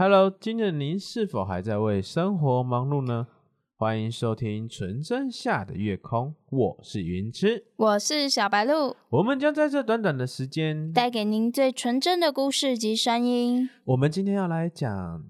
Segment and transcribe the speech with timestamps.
[0.00, 3.26] Hello，今日您是否还在为生活忙碌呢？
[3.76, 13.68] 欢迎收听《纯真下的月空》，我是云之，我是小白鹿，我们将在这短短的时间带给您最纯真的故事及声音。
[13.84, 15.22] 我们今天要来讲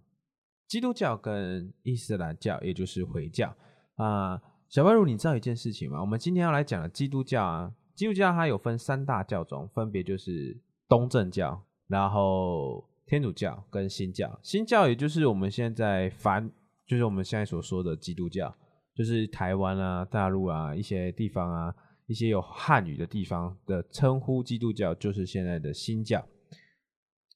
[0.69, 3.53] 基督教跟伊斯兰教，也就是回教
[3.97, 4.41] 啊。
[4.69, 6.01] 小白鹿，你知道一件事情吗？
[6.01, 10.57] 我们今天要来讲的基督教啊，基督教它有分三大教种，分别就是
[10.89, 12.89] 东正教，然后。
[13.11, 16.49] 天主教跟新教，新教也就是我们现在凡，
[16.87, 18.55] 就是我们现在所说的基督教，
[18.95, 21.75] 就是台湾啊、大陆啊一些地方啊，
[22.07, 26.25] 一些有汉语的地方的称呼基督教，就是现在的新教。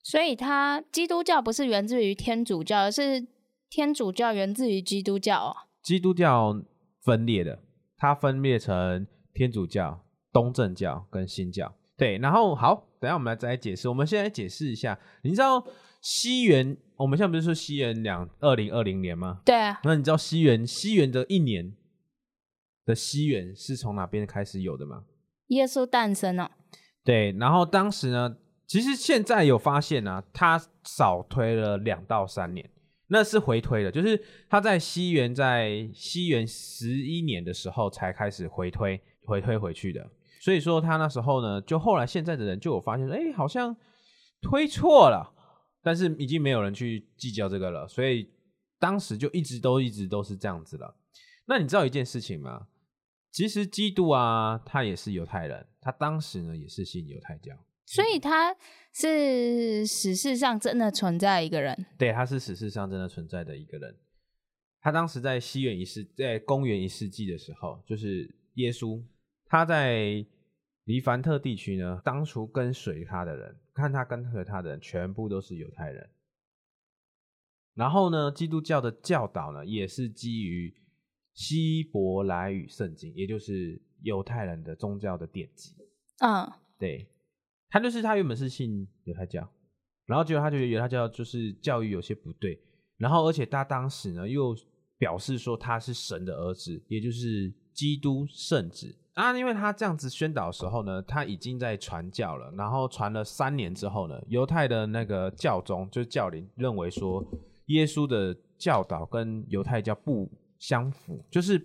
[0.04, 3.26] 所以，它基督教不是源自于天主教，而是
[3.68, 5.56] 天主教源自于基督教哦。
[5.82, 6.62] 基督教
[7.02, 7.64] 分裂的，
[7.96, 11.74] 它分裂成天主教、东正教跟新教。
[11.96, 12.88] 对，然后好。
[13.00, 13.86] 等下我们来再来解释。
[13.86, 15.62] 我们先来解释一下，你知道
[16.00, 16.74] 西元？
[16.96, 19.42] 我们现在不是说西元两二零二零年吗？
[19.44, 19.78] 对啊。
[19.84, 21.74] 那你知道西元西元的一年
[22.86, 25.04] 的西元是从哪边开始有的吗？
[25.48, 26.52] 耶稣诞生了。
[27.04, 32.70] 对，然后当时呢，其实现在有发现呢，他少推了两到三年，
[33.08, 40.10] 那是回推的，就是他在西元在西元十一年的时候才开始回推回推回去的。
[40.44, 43.74] 所以说他那时候呢，就后来现在的人就有发现说，哎，好像
[44.42, 45.32] 推错了，
[45.82, 47.88] 但是已经没有人去计较这个了。
[47.88, 48.28] 所以
[48.78, 50.98] 当时就一直都一直都是这样子了。
[51.46, 52.66] 那你知道一件事情吗？
[53.32, 57.54] 其实基督啊，他也是犹太人，他当时呢也是信犹太教，
[57.86, 58.54] 所以他
[58.92, 61.86] 是史事上真的存在一个人。
[61.96, 63.96] 对，他是史事上真的存在的一个人。
[64.82, 69.02] 他当时在西元一世，在公元一世纪的时候，就是耶稣
[69.46, 70.26] 他在。
[70.84, 76.10] 黎凡特地区呢，当初跟随他的人，看他跟随他的人，全部都是犹太人。
[77.74, 80.72] 然后呢，基督教的教导呢，也是基于
[81.32, 85.74] 希伯来语圣经，也就是犹太人的宗教的典籍。
[86.20, 87.08] 嗯，对，
[87.70, 89.50] 他就是他原本是信犹太教，
[90.04, 92.60] 然后结果他觉得犹太教就是教育有些不对，
[92.98, 94.54] 然后而且他当时呢又
[94.98, 98.94] 表示说他是神的儿子，也就是基督圣子。
[99.14, 107.24] 啊，因为他这样子宣导的时候呢，他已经在传教了，然后传了三年之后呢，犹太的那个教宗就是教领认为说，
[107.66, 111.64] 耶稣的教导跟犹太教不相符，就是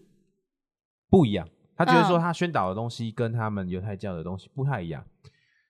[1.09, 1.47] 不一样。
[1.75, 5.03] 他觉得说他宣导的东西跟他们犹太教的东西不太一样，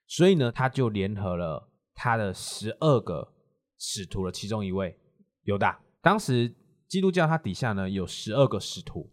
[0.05, 3.31] 所以呢，他就联合了他的十二个
[3.77, 4.99] 使徒的其中一位
[5.43, 5.79] 犹大。
[6.01, 6.53] 当时
[6.89, 9.09] 基督教它底下呢有十二个使徒。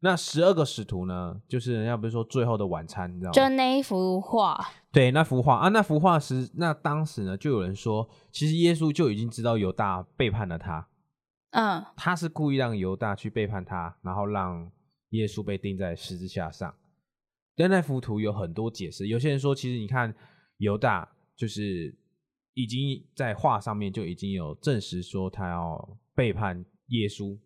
[0.00, 1.40] 那十二个使徒呢？
[1.48, 3.32] 就是人家不是说最后的晚餐，你知道吗？
[3.32, 4.56] 就那一幅画。
[4.92, 10.86] 对，那幅画啊，那幅画是那当时呢，就有人说，其实耶稣就已经知道犹大背叛了他。
[11.50, 14.70] 嗯，他是故意让犹大去背叛他，然后让
[15.10, 16.72] 耶稣被钉在十字架上。
[17.56, 20.14] 但那幅图有很多解释，有些人说，其实你看
[20.58, 21.92] 犹大就是
[22.54, 27.36] 已经在画上面就已经有证实说他要背叛耶稣。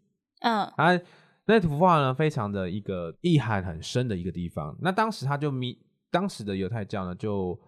[0.40, 1.00] 嗯，啊。
[1.44, 4.76] 那幅画呢，非常的一个意涵很深的一个地方。
[4.80, 5.76] 那当时他就迷，
[6.10, 7.58] 当时的犹太教呢，就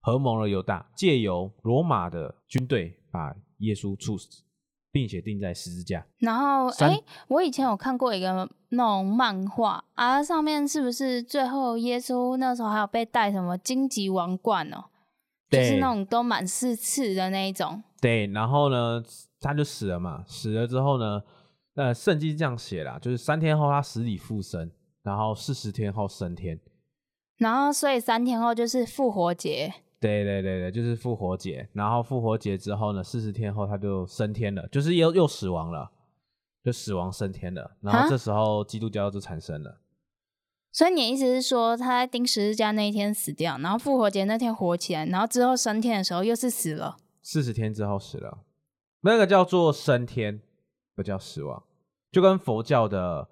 [0.00, 4.44] 合谋了犹大，借由罗马的军队把耶稣处死，
[4.92, 6.06] 并且钉在十字架。
[6.18, 14.84] 然后，哎，我以前有看过一个那种漫画啊，上面是不是最后耶稣那时候还有被戴什么荆棘王冠哦？
[15.50, 17.82] 就是那种都满是刺的那一种。
[18.00, 19.02] 对，然后呢，
[19.40, 21.20] 他就死了嘛，死了之后呢？
[21.76, 24.70] 呃，圣经这样写啦，就是三天后他死里复生，
[25.02, 26.58] 然后四十天后升天，
[27.36, 29.74] 然后所以三天后就是复活节。
[30.00, 31.68] 对对对对，就是复活节。
[31.74, 35.90] 然后复活节之后呢，四十天后他就升天了，就是又又死亡了，
[36.64, 37.76] 就死亡升天了。
[37.82, 39.82] 然后这时候基督教就产生了。
[40.72, 46.96] 所以你的意思是说，他在钉十字架那一天死掉，然后复活节那天活起来，然后之后升天的时候又是死了。
[47.22, 48.38] 四十天之后死了，
[49.02, 50.40] 那个叫做升天。
[50.94, 51.62] 不叫死亡，
[52.16, 53.28] 就跟佛教的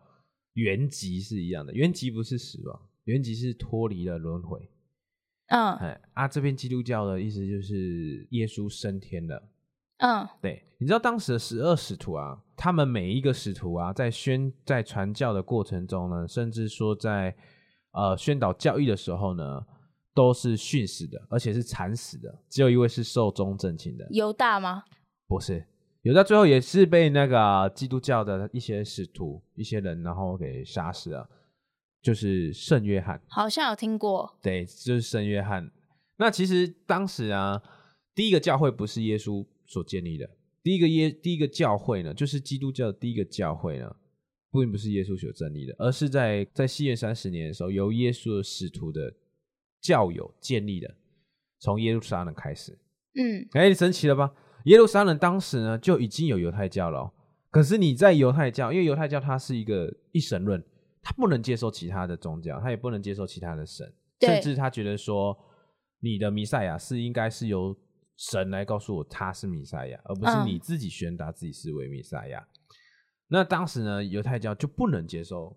[0.52, 1.72] 原籍是一样的。
[1.72, 4.60] 原籍不是死亡，原籍是脱离了轮回。
[5.46, 9.42] 嗯，哎啊，这边基督教的意思就是耶稣升天了。
[10.00, 17.34] 嗯，对，你知道当时的十二使徒啊，他们每一个使徒啊，在宣在传教的过程中呢，甚至说在
[17.92, 19.64] 呃宣导教义的时候呢，
[20.12, 22.42] 都是殉死的，而且是惨死的。
[22.50, 24.06] 只有一位是寿终正寝的。
[24.10, 24.84] 犹大吗？
[25.26, 25.66] 不是。
[26.04, 31.26] 有在最后也是被那个基督教的一些使徒、一些人，然后给杀死了，
[32.02, 33.18] 就是圣约翰。
[33.26, 34.38] 好像有听过。
[34.42, 35.72] 对，就是圣约翰。
[36.18, 37.62] 那其实当时啊，
[38.14, 40.28] 第一个教会不是耶稣所建立的，
[40.62, 43.96] 第一个耶第一个教会呢，就是基督教的第一个教会呢，
[44.52, 49.10] 并不是耶稣所建立的，而是在在西元三十年的时候，由耶稣的使徒的
[49.80, 50.94] 教友建立的，
[51.60, 52.78] 从耶路撒冷开始。
[53.14, 54.34] 嗯，哎，神奇了吧？
[54.64, 57.12] 耶路撒冷当时呢就已经有犹太教了哦，
[57.50, 60.62] 可是你在犹太教，因为犹太教它是一个一神论，
[61.02, 63.90] 他不能接受其他的宗教，他也不能接受其他的神，
[64.20, 65.36] 甚至他觉得说
[66.00, 67.76] 你的弥赛亚是应该是由
[68.16, 72.46] 神来告诉我他是弥赛亚，而不是嗯你自己宣达自己是为弥赛亚。
[73.28, 75.56] 那当时呢，犹太教就不能接受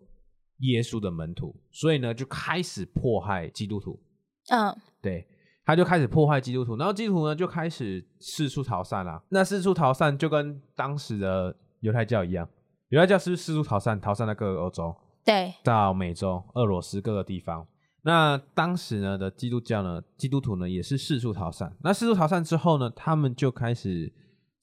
[0.59, 4.01] 耶稣的门徒，所以呢就开始迫害基督徒。
[4.49, 5.27] 嗯，对，
[5.67, 9.21] 他就开始破坏基督徒，然后基督徒呢就开始四处逃散啦。
[9.27, 12.47] 那四处逃散就跟当时的犹太教一样，
[12.87, 17.67] 犹太教是四处逃散，逃散到各个欧洲，对，到美洲、俄罗斯各个地方。
[18.03, 21.75] 那当时呢的基督教呢，基督徒呢也是四处逃散。
[21.81, 24.09] 那四处逃散之后呢，他们就开始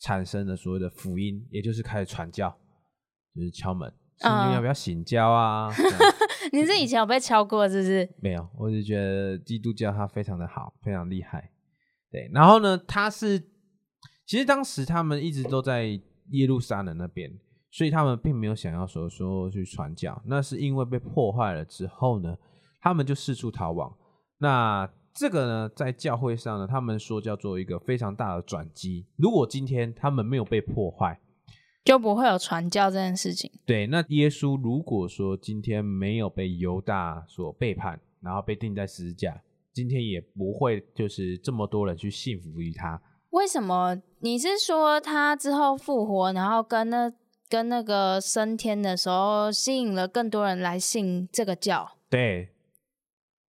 [0.01, 2.49] 产生了所谓的福音，也就是开始传教，
[3.37, 3.93] 就是敲门，
[4.23, 5.71] 要不要醒教啊？
[6.55, 8.09] 你是以前有被敲过是不是？
[8.23, 11.51] 没有，我就觉得基督教它非常的好，非常厉害。
[12.11, 13.39] 对，然后呢，它是
[14.27, 17.31] 其实当时他们一直都在耶路撒冷那边，
[17.71, 22.37] 所以他们并没有想要说说去传教，那是因为被破坏了之后呢，
[22.81, 23.93] 他们就四处逃亡。
[24.39, 29.07] 那这个呢，在教会上呢，他们说叫做一个非常大的转机。
[29.17, 31.21] 如果今天他们没有被破坏，
[31.85, 33.53] 就不会有传教这件事情。
[33.67, 39.43] 对，那耶稣如果说今天没有被犹大所背叛，然后被钉在十字架，
[39.73, 43.01] 今天也不会就是这么多人去信服于他。
[43.31, 44.01] 为什么？
[44.21, 47.13] 你是说他之后复活，然后跟那
[47.49, 51.97] 跟那个升天的时候，吸引了更多人来信这个教？
[52.09, 52.49] 对，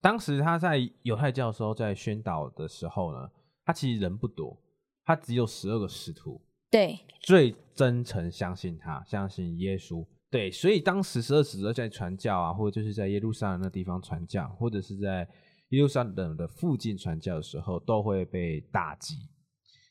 [0.00, 3.29] 当时他在犹太教的时候，在宣导的时候呢，
[3.67, 4.56] 他其实人不多，
[5.05, 6.40] 他只有十二个使徒，
[6.70, 10.06] 对，最真诚相信他，相信耶稣。
[10.30, 15.28] 对，所以当时十二使徒在传教啊，或者就是在耶路撒冷那地方传教，或者是在
[15.69, 19.16] 耶路撒冷的附近传教的时候，都会被打击，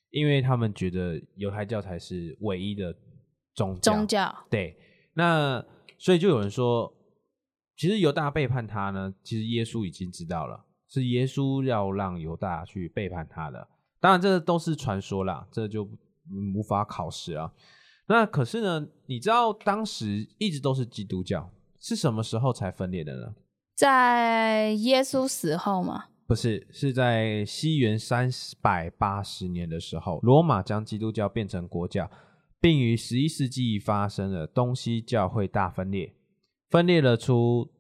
[0.10, 2.92] 因为他们觉得犹太教才是唯一的
[3.54, 3.94] 宗教。
[3.94, 4.36] 宗教。
[4.50, 4.76] 对，
[5.14, 5.64] 那
[6.00, 6.92] 所以就有人说，
[7.78, 13.68] 其实犹大背叛他呢，其实耶稣已经知道了，是耶稣要让犹大去背叛他的。
[14.00, 15.98] 当然，这都是传说啦，这就、嗯
[16.56, 17.52] 无法考试啊。
[18.08, 21.50] 那可是呢，你知道当时一直都是基督教，
[21.80, 23.36] 是什么时候才分裂的呢？
[23.76, 28.30] 在耶稣死后吗，不是，是在西元三
[28.62, 32.10] 百八十年的时候，罗马将基督教变成国教，
[32.60, 36.14] 并于十一世纪发生了东西教会大分裂，
[36.70, 37.72] 分裂了出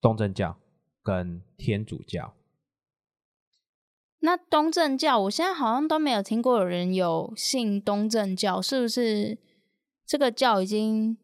[0.00, 0.56] 东正教
[1.02, 2.34] 跟天主教。
[4.20, 9.38] 那东正教，我现在好像都没有听过有人有信东正教，是不是
[10.06, 11.16] 这个教已经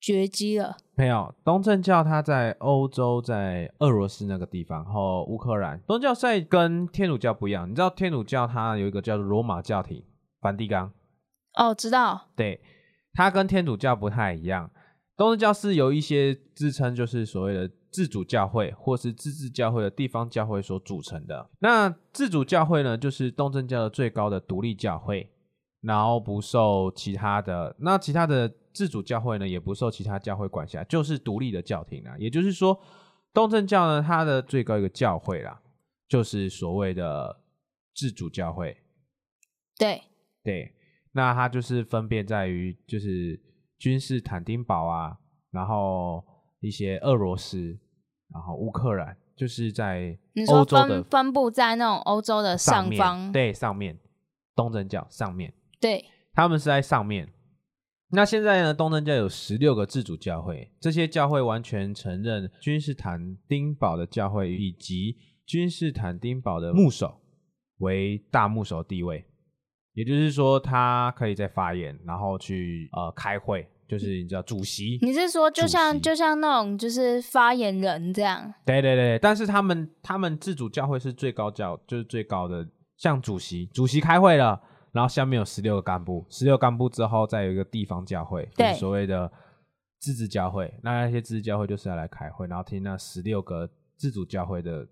[0.00, 0.76] 绝迹了？
[0.96, 5.80] 没有，东正教它在欧洲，在俄罗斯那个地方，和乌克兰。
[5.86, 10.04] 东正教在跟天主教不一样，你知道天主教它有一个叫做罗马教廷，
[10.42, 10.92] 梵蒂冈。
[11.54, 12.60] 哦，知道，对，
[13.14, 14.70] 它跟天主教不太一样。
[15.16, 21.50] 东正教是有一些自称就是所谓的自主教会或是自治教会的地方教会所组成的。
[21.58, 25.30] 那自主教会呢，就是东正教的最高的独立教会，
[25.80, 27.74] 然后不受其他的。
[27.80, 32.14] 那其他的自主教会呢，也不受其他教会管辖，就是独立的教廷啊。
[32.18, 32.80] 也就是说，
[33.34, 35.60] 东正教呢，它的最高一个教会啦，
[36.08, 37.40] 就是所谓的
[37.94, 38.76] 自主教会。
[39.76, 40.02] 对，
[40.44, 40.74] 对，
[41.12, 43.40] 那它就是分别在于就是
[43.78, 45.18] 君士坦丁堡啊，
[45.50, 46.24] 然后
[46.60, 47.78] 一些俄罗斯，
[48.32, 53.98] 然后乌克兰，就是在欧洲的分分布在那种欧洲的上面方，对，上面
[54.54, 56.04] 东正教上面，对。
[56.32, 57.28] 他们是在上面。
[58.12, 67.20] 那现在呢，东正教有十六个自主教会，这些教会完全承认君士坦丁堡的教会以及君士坦丁堡的牧首
[67.78, 69.24] 为大牧首地位，
[69.92, 74.98] 也就是说，他可以在发言，然后去呃开会，就是你知道主席。
[75.02, 78.54] 你是说就像就像那种就是发言人这样？
[78.64, 82.64] 对对对，但是他们他们自主教会是最高教，就是最高的，
[82.96, 84.60] 像主席，主席开会了，
[84.92, 89.30] 然后下面有十六个干部，十六干部之后再有一个地方教会，就对是所谓的
[89.98, 90.72] 自治教会。
[90.82, 94.86] 那那些自治教会就是要来开会，然后听那十六个自主教会的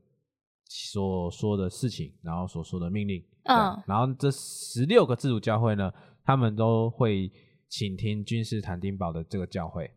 [0.69, 3.23] 所说的事情，然后所说的命令。
[3.45, 5.91] 嗯然后这十六个自主教会呢，
[6.23, 7.33] 他们都会
[7.69, 9.93] 倾听君士坦丁堡的这个教会。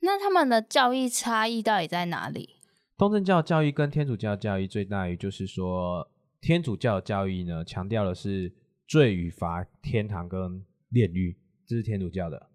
[0.00, 2.56] 那他们的教义差异到底在哪里？
[2.96, 6.08] 东正教教育跟天主教教育最大于就是说，
[6.40, 8.52] 天主教教育呢强调的是
[8.86, 12.48] 罪与罚、天堂跟炼狱，这是天主教的。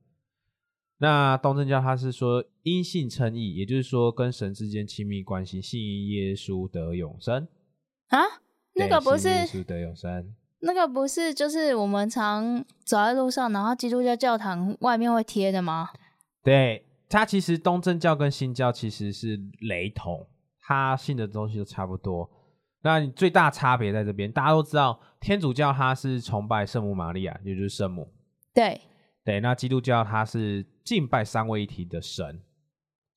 [0.99, 7.47] 那东正教他是说因信称义，也就是说跟神之间亲密关系，信耶稣得永生
[8.07, 8.19] 啊？
[8.73, 15.89] 那个不是耶稣得永生，那个不是就是我们常走在路上，然后基督教教堂外面会贴的吗？
[16.43, 20.27] 对，它其实东正教跟新教其实是雷同，
[20.61, 22.29] 它信的东西都差不多。
[22.81, 28.11] 那你最大差别在这边，大家都知道天主教它是崇拜圣母玛利亚，也就是圣母。
[28.53, 28.81] 对。
[29.23, 32.41] 对，那基督教它是敬拜三位一体的神，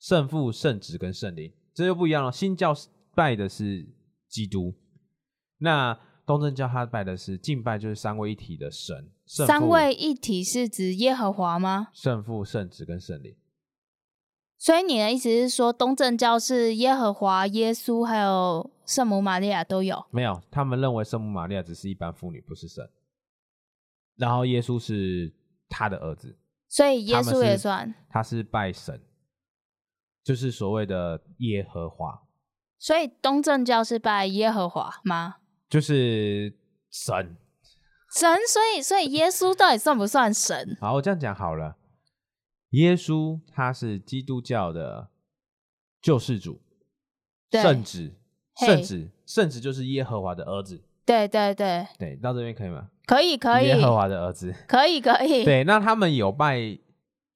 [0.01, 2.33] 圣父、圣子跟圣灵，这就不一样了。
[2.33, 2.75] 新教
[3.15, 3.87] 拜的是
[4.29, 4.75] 基督，
[5.59, 5.97] 那
[6.31, 9.11] 东正教他拜的是敬拜就是三位一体的神。
[9.27, 11.89] 三位一体是指耶和华吗？
[11.93, 13.37] 圣父、圣子跟圣灵。
[14.59, 20.07] 所以你的意思是说，东正教是耶和华、耶稣还有圣母玛利亚都有？
[20.11, 22.89] 没有，他们认为圣母玛利亚只是一般妇女，不是神。
[24.17, 25.35] 然后耶稣是。
[25.73, 26.37] 他的儿子，
[26.69, 29.01] 所以耶稣也算，他是拜神，
[30.25, 32.27] 就是所谓的耶和华。
[32.77, 35.37] 所以东正教是拜耶和华吗？
[35.71, 36.53] 就是
[36.91, 37.37] 神，
[38.13, 38.37] 神。
[38.47, 40.77] 所以，所以耶稣到底算不算神？
[40.81, 41.77] 好，我这样讲好了。
[42.71, 45.09] 耶稣他是基督教的
[46.03, 46.61] 救世主，
[47.51, 48.13] 圣子，
[48.57, 50.83] 圣子，圣子就是耶和华的儿子。
[51.07, 52.91] 对对对，对，到这边可以吗？
[53.07, 55.45] 可以可以，耶和华的儿子，可以可以。
[55.45, 56.79] 对，那他们有拜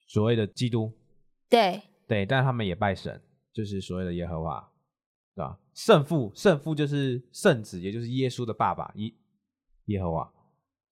[0.07, 0.93] 所谓的基督，
[1.49, 3.21] 对对，但他们也拜神，
[3.53, 4.71] 就是所谓的耶和华，
[5.35, 5.59] 对吧？
[5.75, 9.13] 圣父，圣父就是圣子，也就是耶稣的爸爸，耶
[9.87, 10.33] 耶和华。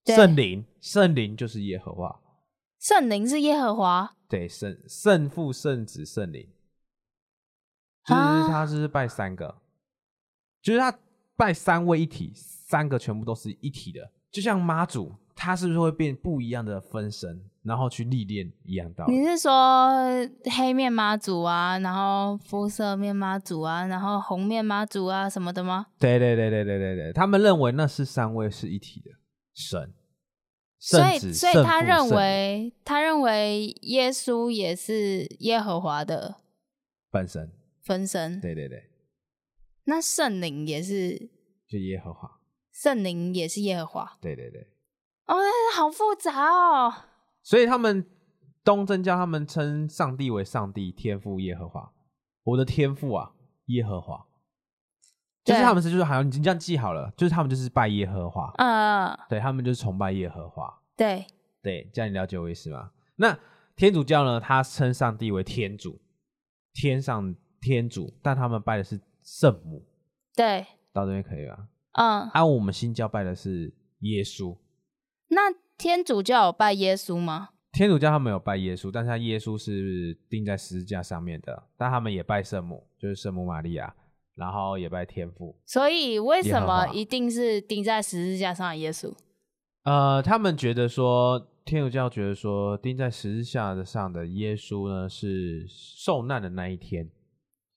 [0.07, 2.21] 圣灵，圣灵就是耶和华。
[2.81, 4.17] 圣灵是耶和华。
[4.29, 6.49] 对，圣圣父、圣子、圣灵，
[8.05, 9.63] 就是他是拜三个，
[10.61, 10.99] 就是他
[11.37, 14.11] 拜三位一体，三个全部都是一体的。
[14.33, 19.19] 就像妈祖，他是不是会变不一样的分身，然后去历练一样道理？
[19.19, 19.91] 你是说
[20.57, 25.89] 黑面妈祖啊，然后肤色面妈祖啊，然后红面妈祖啊什么的吗？
[25.99, 29.11] 对对对对对对对，他们认为那是三位是一体的
[29.53, 29.93] 神，
[30.79, 36.37] 所以所以他认为他认为耶稣也是耶和华的
[37.11, 37.51] 本身
[37.83, 38.41] 分身。
[38.41, 38.85] 对对对，
[39.87, 41.31] 那圣灵也是
[41.67, 42.39] 就耶和华。
[42.73, 44.67] 圣灵也是耶和华，对对对，
[45.26, 45.37] 哦，
[45.75, 46.95] 好复杂哦。
[47.43, 48.07] 所以他们
[48.64, 51.93] 东正教他们称上帝为上帝天父耶和华，
[52.45, 53.33] 我的天父啊，
[53.67, 54.26] 耶和华，
[55.45, 61.26] 就是他们是就是好像你这样记好了，就是他们就是拜耶和华，嗯，对他们就是崇拜耶和华，对。
[61.62, 62.91] 对，这样你了解我意思吗？
[63.14, 63.38] 那
[63.76, 66.00] 天主教呢，他称上帝为天主，
[66.75, 69.87] 天上天主，但他们拜的是圣母，
[70.35, 71.69] 对，到这边可以吗？
[71.93, 74.57] 嗯，按我们新教拜的是耶稣，
[75.35, 77.49] 那天主教有拜耶稣吗？
[77.73, 83.95] 天主教他们有拜耶稣，但是他耶稣是钉在十字架上面的，但他们也拜圣母，就是圣母玛利亚，
[84.35, 85.59] 然后也拜天父。
[85.65, 89.15] 所以为什么一定是钉在十字架上的耶稣？
[89.85, 97.11] 呃，他们觉得说天主教觉得说钉在十字架的上的耶稣呢是受难的那一天，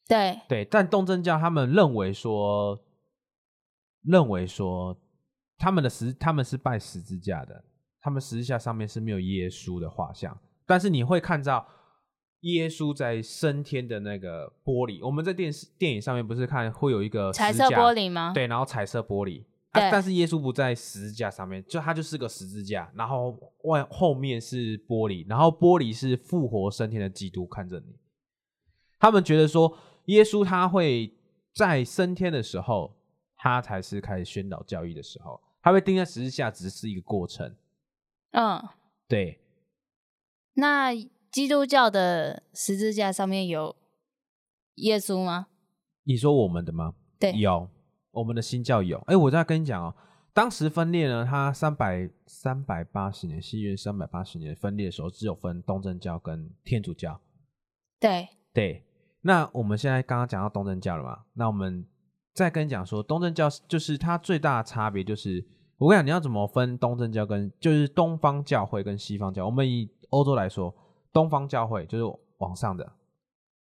[0.07, 2.81] 对对，但东正教他们认为说。
[4.07, 4.95] 认为说
[5.57, 7.63] 他们的十他们是拜十字架的，
[8.01, 11.65] 他们十字架上面是没有耶稣的画像，但是你会看到
[12.41, 15.00] 耶稣在升天的那个玻璃。
[15.05, 18.31] 我们在电视电影上面不是看会有一个彩色玻璃吗？
[18.33, 27.95] 对，然后彩色玻璃，但是耶稣不在十字架上面，就他就是个十字架，然后外后面是玻璃，然后玻璃是复活升天的基督看着你。
[29.00, 31.13] 他们觉得说耶稣他会
[31.53, 32.93] 在升天的时候。
[33.38, 37.55] 他才是开始宣导教义的时候，他被钉在十字架只是一个过程。
[38.34, 38.62] 嗯，
[39.07, 39.39] 对。
[40.53, 40.93] 那
[41.31, 43.75] 基督教的十字架上面有
[44.75, 45.48] 耶稣吗？
[46.03, 46.93] 你说我们的吗？
[47.19, 47.67] 对，有。
[48.12, 49.00] 我们的新教有。
[49.07, 49.95] 哎，我再跟你讲哦，
[50.36, 57.19] 当时分裂呢，它三百三百八十年，西元三百八十年分裂的时候，只有分东正教跟天主教。
[58.00, 58.86] 对对。
[59.22, 61.25] 那我们现在刚刚讲到东正教了嘛？
[61.34, 61.88] 那我们。
[62.36, 65.41] 再跟你讲说，东正教就是它最大的差别，就是
[65.77, 69.46] 我跟你讲，你要怎么分东正教跟就是东方教会跟西方教？
[69.46, 70.74] 我们以欧洲来说，
[71.12, 72.94] 东方教会就是往上的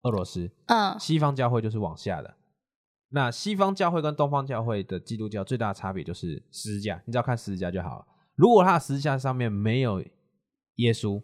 [0.03, 2.36] 俄罗斯，嗯，西方教会就是往下的。
[3.10, 8.05] 那西方教会跟东方教会的基督教最大的差别就是十字架，你只要看十字架就好了。
[8.36, 10.03] 如果他的十字架上面没有
[10.75, 11.22] 耶稣，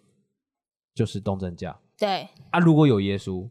[0.93, 1.79] 就是东正教。
[1.97, 3.49] 对啊，如果有耶稣，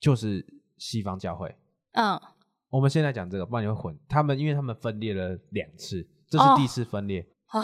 [0.00, 0.44] 就是
[0.78, 1.54] 西方教会。
[1.92, 2.20] 嗯。
[2.68, 3.98] 我们现在讲这个，不然你会混。
[4.08, 7.62] 他们因为他们分裂了两次，这是第四次分裂啊。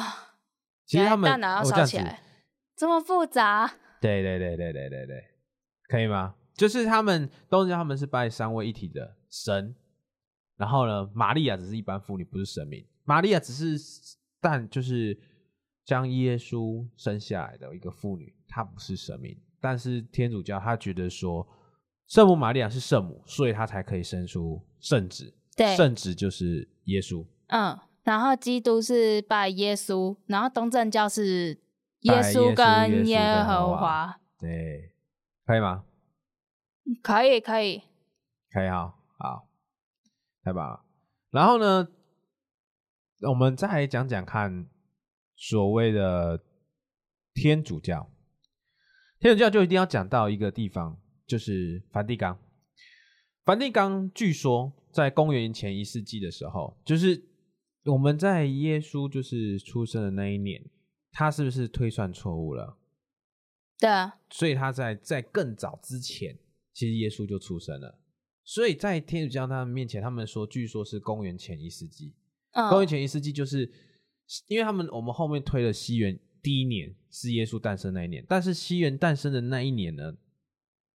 [0.87, 2.16] 其实他们我这样子，
[2.76, 3.73] 这么复杂？
[4.00, 5.25] 对对对对对对对，
[5.88, 6.35] 可以吗？
[6.54, 9.75] 就是他们东正教他们是拜三位一体的神，
[10.57, 12.87] 然后呢，玛利亚只是一般妇女，不是神明。
[13.04, 13.78] 玛利亚只是
[14.40, 15.19] 但就是
[15.85, 19.40] 将耶稣生下来的一个妇女，她不是神明。
[19.61, 21.47] 但是天主教他觉得说，
[22.09, 25.33] 圣母玛利亚是圣母，所以她才可以生出圣子。
[25.57, 27.25] 对，圣子就是耶稣。
[27.49, 31.59] 嗯，然后基督是拜耶稣，然后东正教是
[32.00, 34.21] 耶稣跟耶耶和和华。
[34.38, 34.92] 对，
[35.47, 35.85] 可以吗？
[37.02, 37.82] 可以，可以。
[38.50, 39.49] 可以哈，好，
[40.42, 40.85] 太棒了。
[41.30, 41.88] 然后呢，
[43.28, 44.66] 我们再来讲讲看
[45.37, 46.42] 所谓的
[47.32, 48.11] 天主教。
[49.21, 52.37] 天主教就一定要讲到一个地方，就是梵蒂冈。
[53.44, 57.25] 梵蒂冈据说在公元前一世纪的时候，就是
[57.84, 60.70] 我们在耶稣就是出生的那一年，
[61.10, 62.78] 他是不是推算错误了？
[63.78, 66.38] 对啊，所以他在在更早之前，
[66.72, 67.98] 其实耶稣就出生了。
[68.44, 72.14] 所以在天主教他们面前，他们说，据说是公元前一世纪。
[72.52, 73.70] 嗯，公元前一世纪就是
[74.46, 80.14] 因为他们我们后面推了西元第一年是耶稣诞生那一年，但是西元诞生的那一年呢，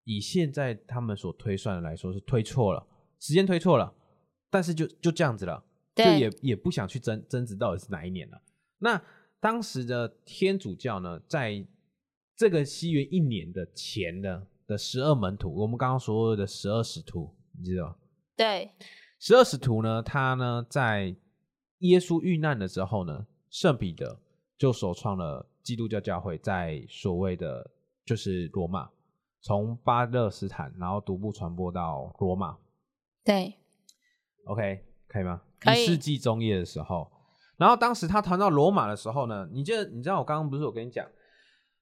[0.06, 2.88] 以现在他们所推算的来说是推错了，
[3.20, 3.94] 时间推错了，
[4.50, 5.66] 但是就就这样子了，
[5.98, 8.42] 就也也不想去争争执到底是哪一年了。
[8.78, 9.02] 那
[9.40, 11.66] 当时的天主教呢，在
[12.36, 17.96] 这个西元一年的前呢的十二门徒，我们刚刚所有的十二使徒，你知道吗？
[18.36, 18.72] 对，
[19.20, 21.16] 十二使徒呢，他呢在
[21.80, 24.20] 耶稣遇难的时候呢，圣彼得
[24.58, 27.70] 就首创了基督教教会，在所谓的
[28.06, 28.90] 就是罗马，
[29.42, 32.58] 从巴勒斯坦然后独步传播到罗马。
[33.24, 33.54] 对
[34.46, 35.42] ，OK，可以吗？
[35.66, 37.10] 一世纪中叶的时候，
[37.58, 41.06] 然后当时他传到罗马的时候呢，你记得你知道我刚刚不是我跟你讲，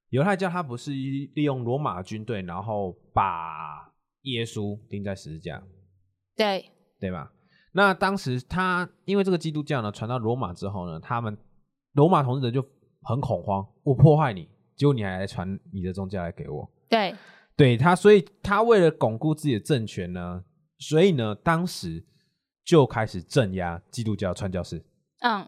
[0.09, 5.61] 犹太教他不是利用罗马军队，然后把耶稣钉在十字架，
[6.35, 7.31] 对，对吧？
[7.73, 11.37] 那当时他因为这个基督教呢传到罗马之后呢，他们
[11.91, 12.65] 罗马统治者就
[13.01, 17.13] 很恐慌，我破坏你，结果你还来传你的宗教来给我，对，
[17.57, 20.43] 对他，所以他为了巩固自己的政权呢，
[20.79, 22.05] 所以呢，当时
[22.65, 24.83] 就开始镇压基督教传教士，
[25.21, 25.47] 嗯，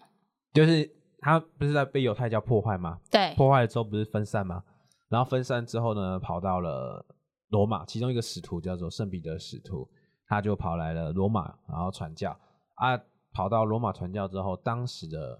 [0.54, 3.00] 就是他不是在被犹太教破坏吗？
[3.12, 4.64] 对，破坏了之后不是分散吗？
[5.10, 7.06] 然后分散之后呢，跑到了
[7.50, 9.90] 罗马，其中一个使徒叫做圣彼得使徒，
[10.28, 12.32] 他就跑来了罗马，然后传教
[12.76, 12.98] 啊。
[13.34, 15.40] 跑到罗马传教之后，当时的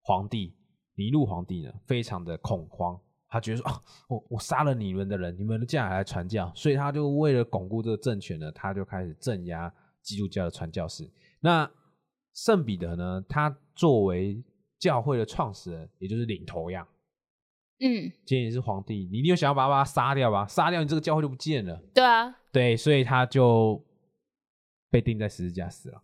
[0.00, 0.56] 皇帝
[0.94, 9.70] 尼禄皇帝呢，非常的恐慌，他觉得说啊，我我杀了你们的人，你们竟然还来传教，所以他就为了巩固这个政权呢，他就开始镇压
[10.04, 11.10] 基督教的传教士。
[11.40, 11.68] 那
[12.32, 14.40] 圣彼得呢，他作为
[14.78, 16.86] 教会的创始人，也就是领头羊。
[17.80, 20.46] 嗯，今天也是皇帝，你一定有想要把他杀掉吧？
[20.46, 21.82] 杀掉你这个教会就不见了。
[21.92, 23.84] 对啊，对，所以他就
[24.90, 26.02] 被钉在十字架死了。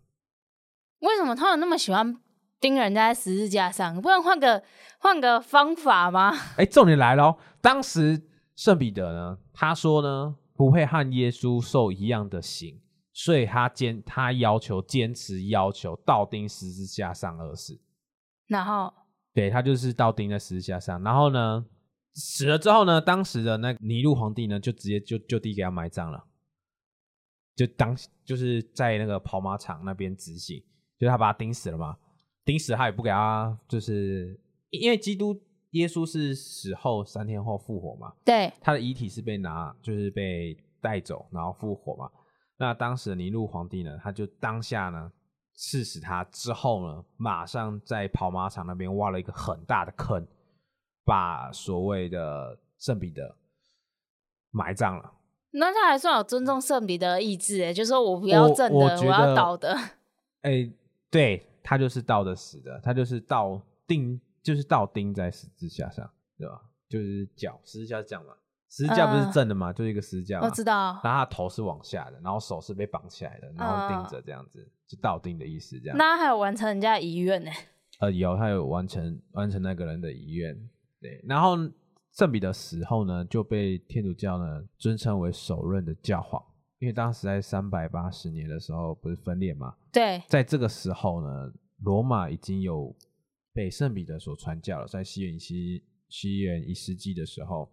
[0.98, 2.20] 为什么他们那么喜欢
[2.58, 4.00] 钉人家在十字架上？
[4.02, 4.62] 不能换个
[4.98, 6.32] 换个方法吗？
[6.58, 8.20] 哎，重点来了哦，当时
[8.56, 12.80] 圣彼得呢，他说呢，不会和耶稣受一样的刑，
[13.12, 17.80] 所以他坚他要求坚持要求倒钉十字架上而死。
[18.46, 18.92] 然后，
[19.32, 21.64] 对他就是倒钉在十字架上，然后呢，
[22.14, 26.24] 死了之后呢，当时的那个尼禄皇帝呢，就直接就就地给他埋葬了，
[27.54, 30.60] 就当就是在那个跑马场那边执行，
[30.98, 31.96] 就是他把他钉死了嘛，
[32.44, 42.10] 钉死他也不给他，就是因为基督耶稣是死后三天后复活嘛，对，他的遗体是被拿就是被带走，然后复活嘛。
[42.60, 45.10] 那当时的尼禄皇帝呢，他就当下呢
[45.54, 50.26] 刺死他之后呢，马上在跑马场那边挖了一个很大的坑，
[51.02, 53.34] 把所谓的圣彼得
[54.50, 55.10] 埋葬了。
[55.52, 59.74] 那他还算有尊重圣彼得的意志，哎，就说我不要正的，我要倒的。
[60.42, 60.70] 哎、
[61.10, 66.60] 对他就是倒的死的，他就是倒钉，就是倒钉在十字架上，对吧？
[66.90, 68.34] 就是脚十字架是这样嘛，
[68.70, 70.46] 十字架不是嗯正的嘛，就是一个十字架嘛。
[70.46, 75.98] 我知道，然后他头是往下的，然后手是被绑起来的，然后钉着这样子，就倒钉的意思这样。
[75.98, 77.50] 那他还有完成人家的遗愿呢。
[77.98, 80.56] 呃，有他有完成完成那个人的遗愿，
[81.00, 81.20] 对。
[81.28, 81.56] 然后
[82.12, 86.42] 圣彼得死后呢，就被天主教呢尊称为首任的教皇，
[86.78, 91.52] 因为当时在三百八十年的时候不是分裂嘛，对，在这个时候呢，
[91.82, 92.96] 罗马已经有
[93.52, 97.70] 被圣彼得所传教了，在西元西西元一世纪的时候，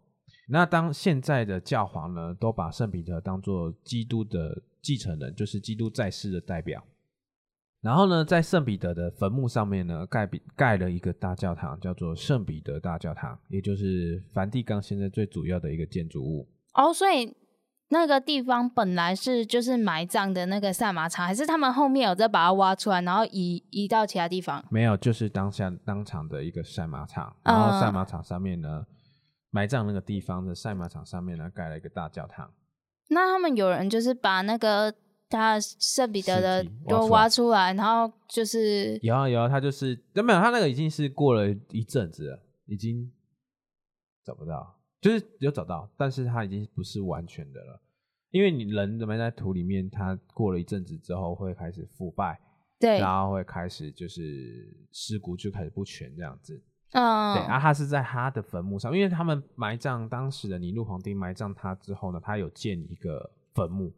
[0.49, 6.83] 那当现在的教皇呢，都把圣彼得当做基督的继承人，就是基督在世的代表。
[7.81, 16.49] 然后呢，在圣彼得的坟墓上面呢，盖比盖了一个大教堂，叫做圣彼得大教堂，也就是梵蒂冈现在最主要的一个建筑物。
[16.73, 17.35] 哦，所以
[17.89, 24.65] 那个地方本来是就是埋葬的那个赛马场，还是他们后面有再把它挖出来，然后移移到其他地方？
[24.71, 28.85] 没有，就是当下当场的一个赛马场，然后赛马场上面呢，
[29.57, 32.53] 埋葬那个地方的赛马场上面呢，盖了一个大教堂。
[33.09, 34.93] 那他们有人就是把那个
[35.27, 43.11] 他圣彼得的尸体都挖挖出来，然后就是有啊有啊，他就是，没有他那个已经是过了一阵子了，已经
[44.23, 47.81] 找不到，就是有找到，但是他已经不是完全的了，
[48.29, 52.39] 因为你人埋在土里面，他过了一阵子之后会开始腐败，
[52.79, 56.61] 对，然后会开始就是尸骨就开始不全这样子。
[56.91, 63.93] 嗯，对，啊，他是在他的坟墓上，因为他们埋葬当时的尼禄皇帝埋葬他之后呢，他有建一个坟墓，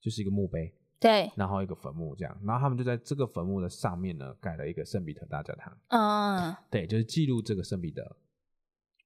[0.00, 8.16] 就是一个墓碑，对，然后一个坟墓这样，然后他们就在这个坟墓的上面呢盖了一个圣彼得大教堂，嗯， 对，就是记录这个圣彼得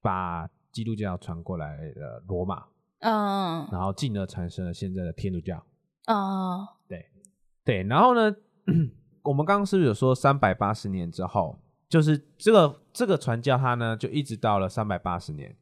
[0.01, 2.65] 把基督教传过来的罗马，
[3.01, 5.63] 嗯，然后进而产生了现在的天主教。
[6.07, 6.67] 嗯，
[7.65, 8.35] 对，然后呢，
[9.25, 15.57] 我们刚刚是不是有说三百八十年之后，就是这个这个传教它呢就一直到了三百八十年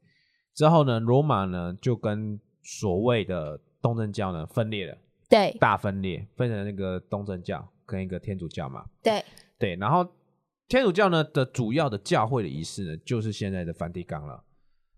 [0.55, 4.97] 之后呢，罗马呢就跟所谓的东正教呢分裂了，
[5.29, 8.85] 对，大分裂，分成那个东正教跟一个天主教嘛。
[9.03, 9.23] 对，
[9.59, 10.07] 对，然后
[10.69, 14.43] 天主教呢的主要的教会的仪式呢，就是现在的梵蒂冈了。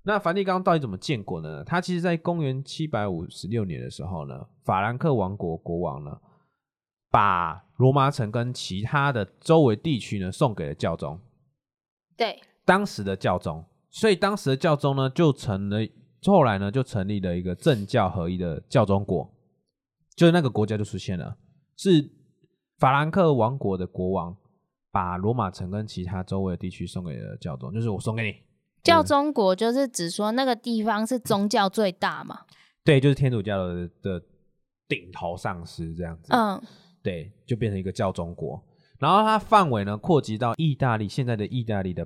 [0.03, 1.65] 那梵蒂冈到底怎么建国呢？
[1.65, 6.17] 它其实在公元七百五十六年的时候呢，法兰克王国国王呢，
[7.17, 11.19] 把罗马城跟其他的周围地区呢送给了教宗，
[12.15, 15.79] 对，当时的教宗，所以当时的教宗呢就成了，
[16.27, 19.33] 后来呢就成立了一个政教合一的教宗国，
[20.15, 21.39] 就是那个国家就出现了，
[21.79, 22.07] 是
[22.77, 24.37] 法兰克王国的国王
[24.91, 28.37] 把罗马城跟其他周围的地区送给了教宗，就是我送给你，
[28.83, 32.41] 教宗国就是指说那个地方是宗教最大嘛，
[32.85, 34.23] 对，就是天主教的的
[34.87, 36.63] 顶头上司这样子，嗯，
[37.07, 38.61] 对，就变成一个教宗国。
[38.99, 42.05] 然后它范围呢扩及到意大利现在的意大利的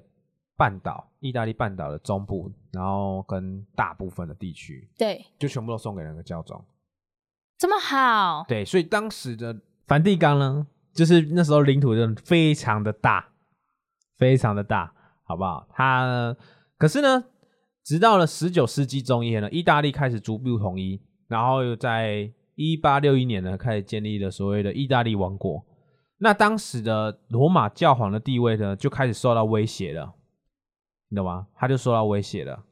[0.58, 6.62] 半岛，意大利半岛的中部，然后跟大部分的地区，对，就全部都送给那个教宗。
[7.56, 13.26] 这么好，对，所以当时的梵蒂冈呢，就是那时候领土就非常的大，
[14.18, 15.66] 非常的大，好不好？
[15.72, 16.36] 它呢
[16.76, 17.24] 可是呢，
[17.82, 22.30] 直到了十九世纪中叶呢，意大利开始逐步统一，然后又在
[22.68, 25.64] 一八六一年呢，开始建立了所谓的意大利王国。
[26.18, 30.14] 那当时的罗马教皇的地位呢，就开始受到威胁了，
[31.08, 31.46] 你懂吗？
[31.56, 32.62] 他就受到威胁了。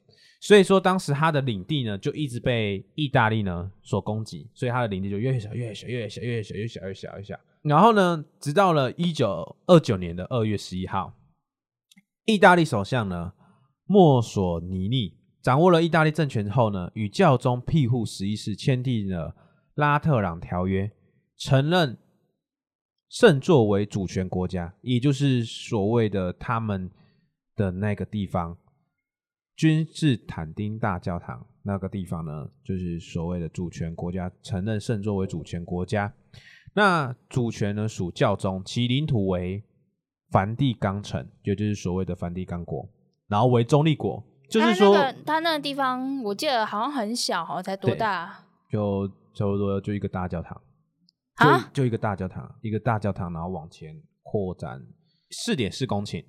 [0.40, 7.40] 所以说，当时他的领地呢，就一直被意大利呢所攻击，所以他的领地就越小越小越小越小越小越小越小。
[7.62, 11.14] 然后呢，直到了一九二九年的二月十一号，
[12.26, 13.32] 意大利首相呢
[13.86, 19.34] 墨索尼尼掌握了意大利政权之后呢，与教宗庇护十一世签订了
[19.78, 20.90] 拉特朗条约，
[21.36, 21.96] 承认
[23.08, 26.90] 圣作为主权国家，也就是所谓的他们
[27.54, 28.56] 的那个地方。
[29.56, 36.12] 君士坦丁大教堂那个地方呢，就是所谓的主权国家，承认圣作为主权国家。
[36.74, 39.62] 那主权呢属教宗，其领土为
[40.32, 42.88] 梵蒂冈城，也就是所谓的梵蒂冈国，
[43.28, 49.08] 然后为中立国，就是说，他那个他那个地方，我记得好像很小好像，才多大就
[49.38, 50.60] 差不多就一个大教堂，
[51.36, 51.60] 啊？
[51.72, 54.84] 就就一个大教堂，一个大教堂，然后往前扩展
[55.30, 56.24] 四点四公顷。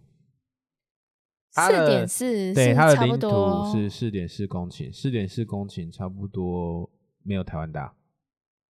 [1.52, 6.88] 四点四，对，它的领土是四点四公顷，四点四公顷差不多
[7.24, 7.95] 没有台湾大。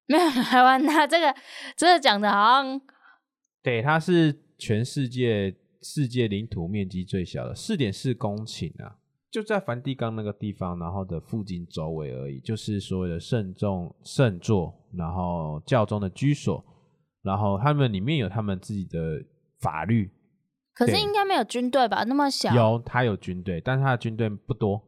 [0.06, 1.34] 没有台湾大，这个
[1.76, 2.80] 这个讲的好像
[3.60, 8.98] 对，它是全世界世界领土面积最小的，四点四公顷啊，
[9.38, 16.64] 就在梵蒂冈那个地方，然后的附近周围而已，就是所谓的圣众圣座，然后教宗的居所，
[17.22, 19.22] 然后他们里面有他们自己的
[19.60, 20.10] 法律，
[20.74, 22.02] 可是应该没有军队吧？
[22.02, 24.82] 那么小，有他有军队，但是他的军队不多，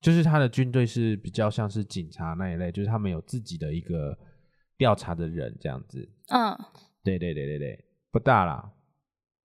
[0.00, 4.18] 就是他的军队是比较像是警察那一类，就是他们有自己的一个
[4.76, 6.10] 调查的人这样子。
[6.30, 6.58] 嗯，
[7.04, 8.72] 对对对对对，不大啦，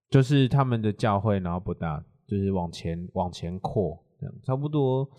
[0.10, 5.10] 就是他们的教会，然后不大，就是往前往前扩，这样差不多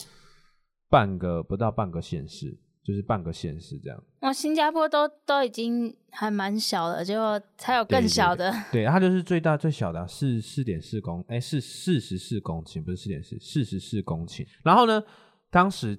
[0.88, 4.02] 半个不到半个县市，就是半个县市这样。
[4.20, 14.46] 哇，新加坡都都已经还蛮小了，结果还有更小对的，对，它就是最大最小的啊是四点四公，哎，是四十四公顷，不是四点四，四十四公顷。
[14.62, 15.02] 然后呢，
[15.50, 15.98] 当时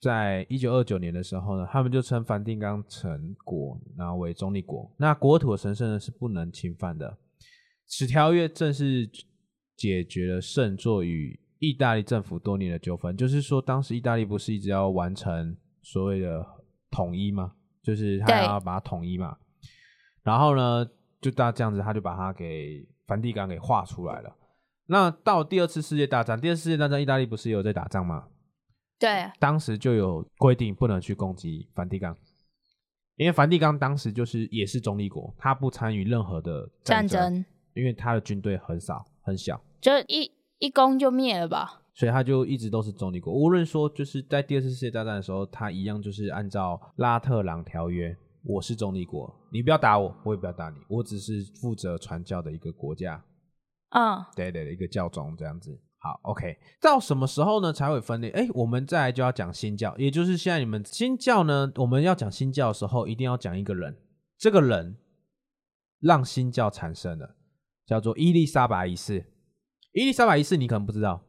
[0.00, 7.16] 在一九二九年的时候呢，他们就称梵蒂冈城国然后为中立国，那国土的神圣呢是不能侵犯的。
[7.86, 9.08] 此条约正是
[9.76, 16.44] 解决了圣座与意大利政府多年的纠纷，就是说，当时意大利不是一直要完成所谓的
[16.90, 17.52] 统一吗？
[17.82, 19.36] 就是他要把它统一嘛。
[20.22, 20.86] 然后呢，
[21.20, 24.36] 就大这样子，他就把它给梵蒂冈给画出来了。
[24.86, 28.28] 那到第二次世界大战，第二次世界大战，意大利不是有在打仗吗？
[28.98, 32.16] 对，当时就有规定不能去攻击梵蒂冈，
[33.16, 41.82] 因为梵蒂冈当时就是也是中立国，他不参与任何的战争，争因为他的军队很少很小，就一一攻就灭了吧？
[41.94, 43.32] 所以他就一直都是中立国。
[43.32, 48.14] 无论说就是在第二次世界大战的时候，他一样就是按照拉特朗条约，
[48.44, 53.24] 我是中立国，你不要打我，我也不要打你，我只是负责传教的一个国家，
[53.90, 55.80] 嗯，对对，一个教宗这样子。
[55.98, 58.30] 好，OK，到什么时候呢才会分裂？
[58.30, 63.96] 哎，我们再来就要讲新教，也就是现在你们新教呢，我们要讲新教的时候，一定要讲一个人，
[64.38, 64.98] 这个人
[66.00, 67.36] 让新教产生了，
[67.86, 69.32] 叫做伊丽莎白一世。
[69.96, 71.22] 伊丽莎白一世你可能不知道，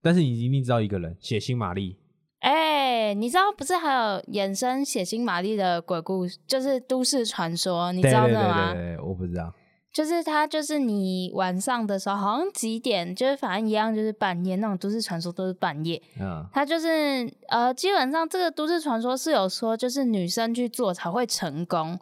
[0.00, 1.98] 但是你一定知道一个人，血腥玛丽。
[2.38, 8.72] 哎、你知道不是还有衍生血腥玛丽的鬼故事，就是都市传说，你知道这吗？
[8.74, 9.52] 对对，我不知道。
[9.92, 16.00] 就是他，就是你晚上的时候，好像几点，就是反正一样，就是半夜那种都市传说都是半夜。
[16.20, 21.98] 嗯，他就是呃，基本上这个都市传说是有说，就是女生去做才会成功，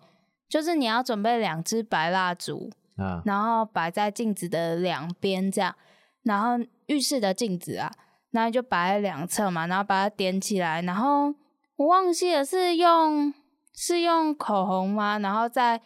[0.51, 5.75] 就是你要准备两支白蜡烛，嗯，然后摆在镜子的两边这样，
[6.23, 7.91] 然后浴室的镜子啊，
[8.31, 11.35] 然后就摆在两侧嘛，然后把它点起来，然后
[11.77, 13.33] 我忘记了是用
[13.75, 15.19] 是用口红吗？
[15.19, 15.81] 然后在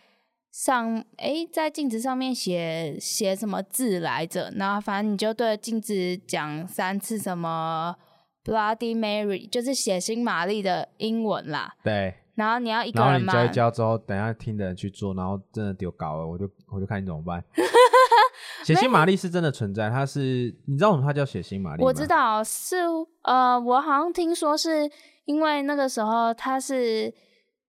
[0.51, 4.53] 上诶，在镜子上面写写什么字来着？
[4.57, 7.97] 然后反正你就对着镜子讲三次什么
[8.45, 11.75] Bloody Mary，就是血腥玛丽的英文啦。
[11.83, 12.15] 对。
[12.35, 17.43] 然后你要一个人嘛然后你教一教之后，等一下听的人去做，然后真的丢搞了，我就我就看你怎么办。
[18.65, 21.87] 血腥玛丽是真的存在，它是你知道为什么它叫血腥玛丽吗？
[21.87, 22.77] 我知道是
[23.23, 24.91] 呃，我好像听说是
[25.27, 27.13] 因为那个时候她是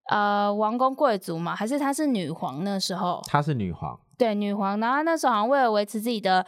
[0.10, 3.22] 呃王公贵族嘛，还是她是女皇那时候？
[3.28, 4.80] 她是女皇，对，女皇。
[4.80, 6.46] 然后她那时候好像为了维持自己的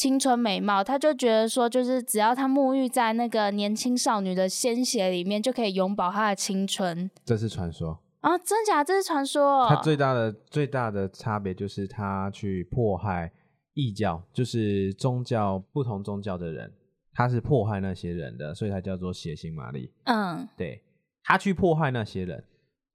[0.00, 7.10] 青春美貌，他就觉得说，就是只要他沐浴在那个年轻少女的鲜血里面，就可以永葆她的青春。
[7.22, 8.00] 这是传说。
[8.20, 8.82] 啊，真假？
[8.82, 9.66] 这是传说哦。
[9.68, 13.30] 它最大的最大的差别就是他去迫害
[13.74, 16.72] 异教，就是宗教不同宗教的人，
[17.12, 19.92] 他是迫害那些人的，所以他叫做血腥玛丽。
[20.04, 20.82] 嗯，对
[21.22, 22.42] 他去迫害那些人，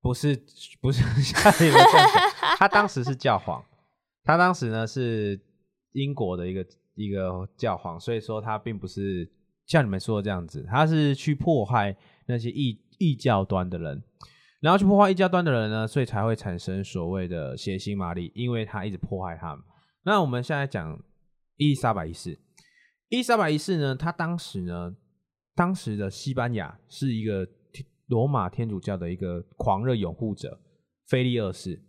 [0.02, 0.36] 不是
[0.82, 2.10] 不是像你们这样，
[2.58, 3.64] 他当时是教皇，
[4.24, 5.40] 他当时呢是
[5.92, 6.66] 英国的一个
[6.96, 9.30] 一个教皇，所以说他并不是
[9.66, 14.04] 像你们说的这样子，他是去迫害那些异异教端的人。
[14.62, 19.64] 然后去破坏异教端的人呢，所以才会产生所谓的血腥玛丽，因为他一直迫害他们。
[20.04, 21.00] 那我们现在讲
[21.58, 22.32] 伊丽莎白一世，
[23.10, 24.96] 伊丽莎白一世呢，他当时呢，
[25.54, 27.48] 当时的西班牙是一个
[28.08, 30.60] 罗马天主教的一个狂热拥护者，
[31.08, 31.84] 菲利二世。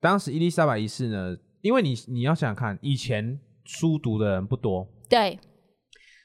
[0.00, 5.38] 当时伊丽莎白一世呢，因为你你要想想看，以前书读的人不多，对，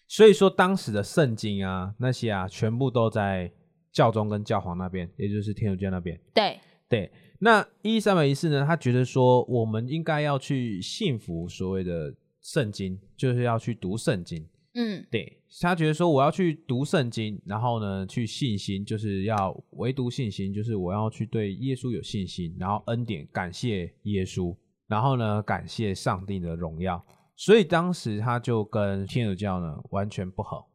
[0.08, 3.52] 所以说当时的圣经啊那些啊，全部都在
[3.92, 6.20] 教宗跟教皇那边，也就是天主教那边。
[6.34, 14.48] 对，对，那伊丽莎白一四呢，他觉得说我们应该要去信服所谓的圣经，就是要去读圣经。
[14.76, 24.56] 嗯，对他觉得说我要去读圣经，然后呢去信心，就是要唯独信心，就是我要去对耶稣有信心，然后恩典感谢耶稣，
[24.88, 27.04] 然后呢感谢上帝的荣耀。
[27.40, 30.66] 所以当时他就跟天主教呢完全不合。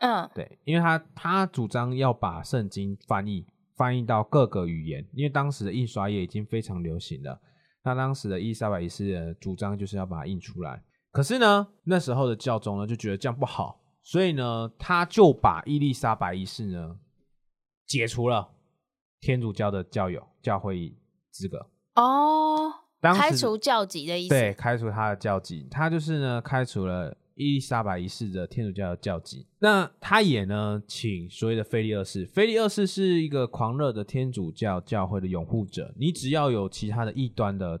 [0.00, 3.46] 嗯，对，因为他他主张要把圣经翻译
[3.78, 7.40] 翻译到各个语言，因为当时的印刷业已经非常流行了。
[7.82, 16.98] 那当时的伊丽莎白一世的主张就是要把它印出来，可是呢，那时候的教宗呢就觉得这样不好，所以呢，他就把伊丽莎白一世呢
[17.86, 18.50] 解除了
[19.18, 20.94] 天主教的教友教会
[21.30, 21.70] 资格。
[21.94, 24.28] 哦，当时开除教籍的意思。
[24.28, 29.46] 对，开除他的教籍，他就是呢开除了伊丽莎白一世的天主教的教籍。
[29.58, 35.94] 那他也呢请所谓的菲利二世，菲利二世是一个狂热的天主教教会的拥护者。
[35.96, 37.80] 你只要有其他的异端的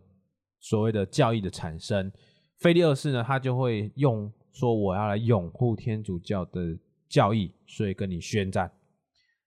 [0.58, 2.10] 所谓的教义的产生，
[2.58, 6.78] 菲利二世呢他就会用说我要来拥护天主教的
[7.08, 8.72] 教义，所以跟你宣战。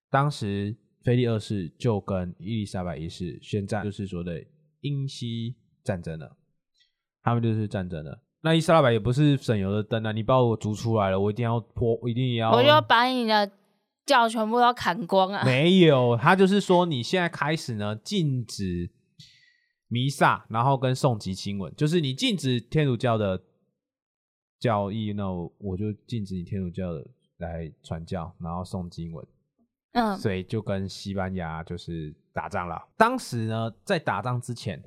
[0.08, 4.40] 当时菲利二世就跟伊丽莎白一世宣战，就是说的
[4.82, 6.36] 英西战争了，
[7.22, 8.22] 他们就是战争了。
[8.40, 10.12] 那伊莎拉白也不是省油的灯啊！
[10.12, 13.50] 你把我逐出来了，我一定要破，我一定要，我就要把你的
[14.04, 15.44] 教全部都砍光啊？
[15.44, 18.90] 没有，他就是说你现在开始呢，禁止
[19.88, 23.42] 弥撒，然后跟诵及经文，就是你禁止天主教的
[24.58, 27.06] 教义，那我就禁止你天主教的
[27.38, 29.26] 来传教，然后诵经文。
[29.92, 32.82] 嗯，所以就跟西班牙就是打仗了。
[32.96, 34.82] 当时呢，在打仗之前，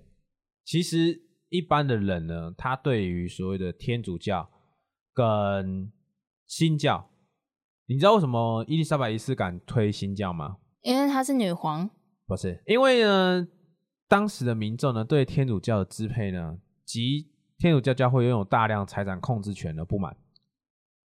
[0.67, 4.49] 其实一般的人呢，他对于所谓的天主教
[5.13, 5.89] 跟
[6.45, 7.10] 新教，
[7.86, 10.58] 你知道为什么伊丽莎白一世敢推新教吗？
[10.82, 11.89] 因为她是女皇。
[12.25, 13.47] 不是，因为呢，
[14.10, 20.17] 当时的民众呢，对天主教的支配呢，及天主教教会拥有大量财产控制权的不满，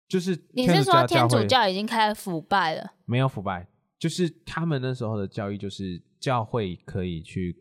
[0.06, 2.92] 就是你是说天主教教已经开始腐败了？
[3.06, 3.66] 没有腐败。
[3.98, 7.60] 就是他们那时候的教育，就是教会可以去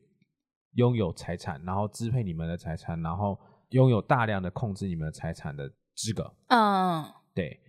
[0.78, 3.38] 拥有财产，然后支配你们的财产，然后
[3.70, 6.32] 拥有大量的控制你们的财产的资格。
[6.50, 7.60] 嗯，对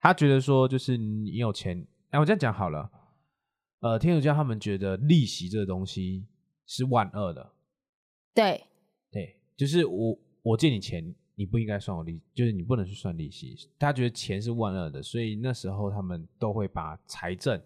[0.00, 2.90] 他觉得说，就是你有钱，哎，我这样讲好了。
[3.80, 6.26] 呃，天主教他们觉得利息这个东西
[6.66, 7.52] 是万恶的。
[8.34, 8.64] 对，
[9.12, 13.56] 对，就是我我借你钱，你不应该算我利，就是你不能去算利息。
[13.78, 17.62] 他觉得钱是万恶的，所以那时候他们都会把财政。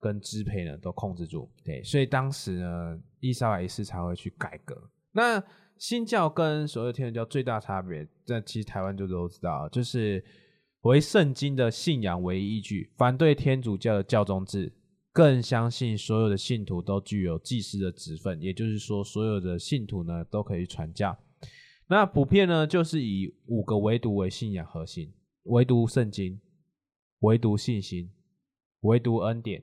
[0.00, 4.90] 跟支配呢都控制住，对，所以当时呢，伊莎白一世才会去改革。
[5.12, 5.42] 那
[5.76, 10.24] 新教跟所有天主教最大差别，这其实台湾就都知道，就是
[10.82, 14.72] 为圣经的信仰为依据，反对天主教的教宗制，
[15.12, 21.16] 更相信所有的信徒都具有祭司的职分，也就是说，所有的信徒呢都可以传教。
[21.88, 25.12] 那普遍呢就是以五个唯独为信仰核心：
[25.44, 26.40] 唯独圣经，
[27.20, 28.10] 唯独信心，
[28.82, 29.62] 唯独恩典。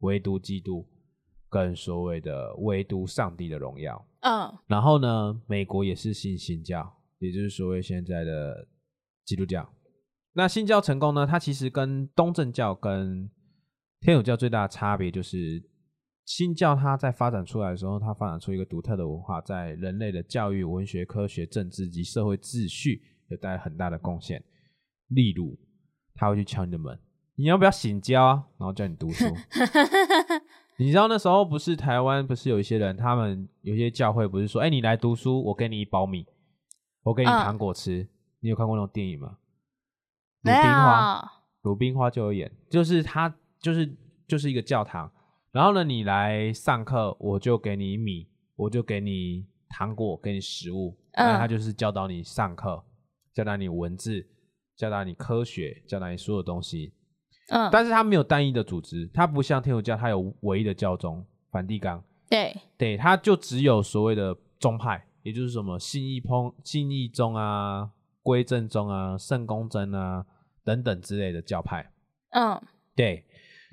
[0.00, 0.86] 唯独基督
[1.48, 8.68] 跟所谓的唯独上帝的荣耀，嗯，然后呢，美国也是信新教，也就是所谓现在的
[9.24, 9.68] 基督教。
[10.34, 11.26] 那新教成功呢？
[11.26, 13.28] 它其实跟东正教跟
[14.00, 15.60] 天主教最大的差别就是，
[16.24, 24.44] 新教它在发展出来的时候，它发展出一个独特的文化，在人类的教育、文学、科学、政治及社会秩序有带来很大的贡献。
[25.08, 25.58] 例如，
[26.14, 26.96] 他会去敲你的门。
[27.38, 28.44] 你要不要醒教啊？
[28.58, 29.24] 然后叫你读书。
[30.76, 36.26] 你知道那时候不是台湾不是有一些人，他们有些教会不是说，哎，你来读书，我给你一包米，
[37.04, 38.08] 我给你糖果吃。
[38.40, 39.38] 你有看过那种电影吗？
[40.42, 43.96] 鲁冰花，鲁冰花就有演，就是他就是
[44.26, 45.10] 就是一个教堂，
[45.52, 52.84] 然后呢，你来上课，我就给你米，我就给你糖果，给你食物，那他就是教导你上课，
[53.32, 54.26] 教导你文字，
[54.76, 56.94] 教导你科学，教导你所有东西。
[57.50, 62.02] 嗯，但是它没有单一的组织，它不像天主教，它有唯一的教宗梵蒂冈。
[62.28, 67.90] 对，对，它就只有所谓的宗派，也就是什么信义通、信义宗啊、
[68.22, 70.26] 归正宗啊、圣公真啊
[70.62, 71.90] 等等之类的教派。
[72.30, 72.60] 嗯，
[72.94, 73.24] 对。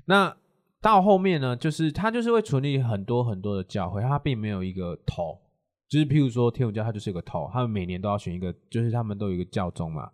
[0.06, 0.34] 那
[0.80, 5.38] 到后面呢，就是它就是会成立很多很多的教会，它并没有一个头，
[5.86, 10.10] 就是譬如说天主教，它就是一个头，他们每年都要选一个，就是他们都有一个教宗嘛。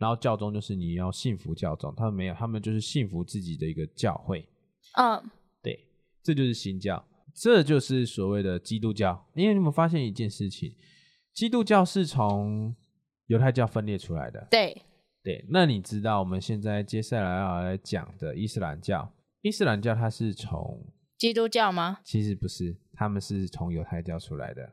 [0.00, 4.48] 然后教宗就是你要信服教宗，他们没有，他们就是信服自己的一个教会。
[4.96, 5.22] 嗯，
[5.62, 5.78] 对，
[6.22, 9.28] 这就是新教，这就是所谓的基督教。
[9.34, 10.74] 因为你们发现一件事情，
[11.34, 12.74] 基督教是从
[13.26, 14.48] 犹太教分裂出来的。
[14.50, 14.80] 对，
[15.22, 15.44] 对。
[15.50, 19.12] 那你知道我们现在接下来要来讲的伊斯兰教？
[19.42, 20.82] 伊斯兰教它是从
[21.18, 21.98] 基督教吗？
[22.02, 24.72] 其实不是，他们是从犹太教出来的。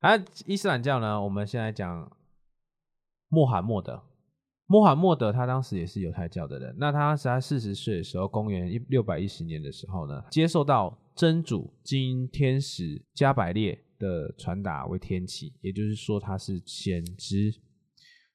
[0.00, 2.14] 而伊斯兰教呢，我们现在讲。
[3.28, 4.02] 穆罕默德，
[4.66, 6.74] 穆罕默德他当时也是犹太教的人。
[6.78, 17.54] 那他在四十岁的时候，公元一六百一十年的时候呢，接受到真主经天使加百列的传达为天启，也就是说他是先知，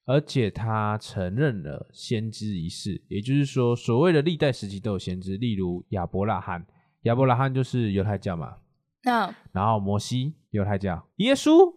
[0.06, 6.66] 而且他承认了先知一事，也就是说所谓的历代时期都有先知，例如亚伯拉罕，
[7.04, 8.58] 亚伯拉罕就是犹太教嘛。
[9.04, 11.74] 那然后摩西犹太教，耶稣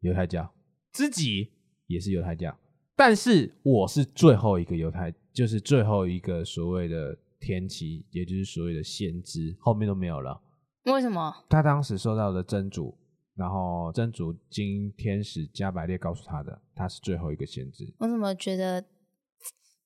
[0.00, 0.52] 犹太教，
[0.92, 1.52] 自己
[1.86, 2.56] 也是犹太教。
[2.96, 10.40] 但是我是最后一个犹太，就是最后一个所谓的天启，也就是所谓的先知，后面都没有了。
[10.84, 11.34] 为什么？
[11.48, 12.96] 他当时受到的真主，
[13.34, 17.84] 然后真主经天使加百列告诉他的，他是最后一个先知。
[17.98, 18.84] 我怎么觉得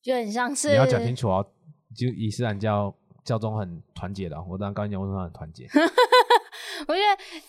[0.03, 1.51] 就很像是你要讲清楚哦，
[1.97, 2.95] 就伊斯兰教
[3.25, 4.37] 教宗很团结的。
[4.45, 5.66] 我刚刚讲为什么很团结？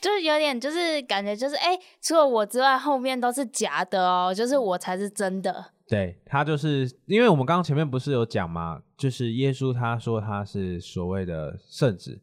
[0.01, 5.73] 就是有点，就是感觉就是，哎，除了我之外，后面都是假的哦，就是我才是真的。
[5.87, 8.81] 对他就是因为我们刚刚前面不是有讲吗？
[8.95, 12.21] 就是耶稣他说他是所谓的圣子，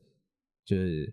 [0.64, 1.12] 就是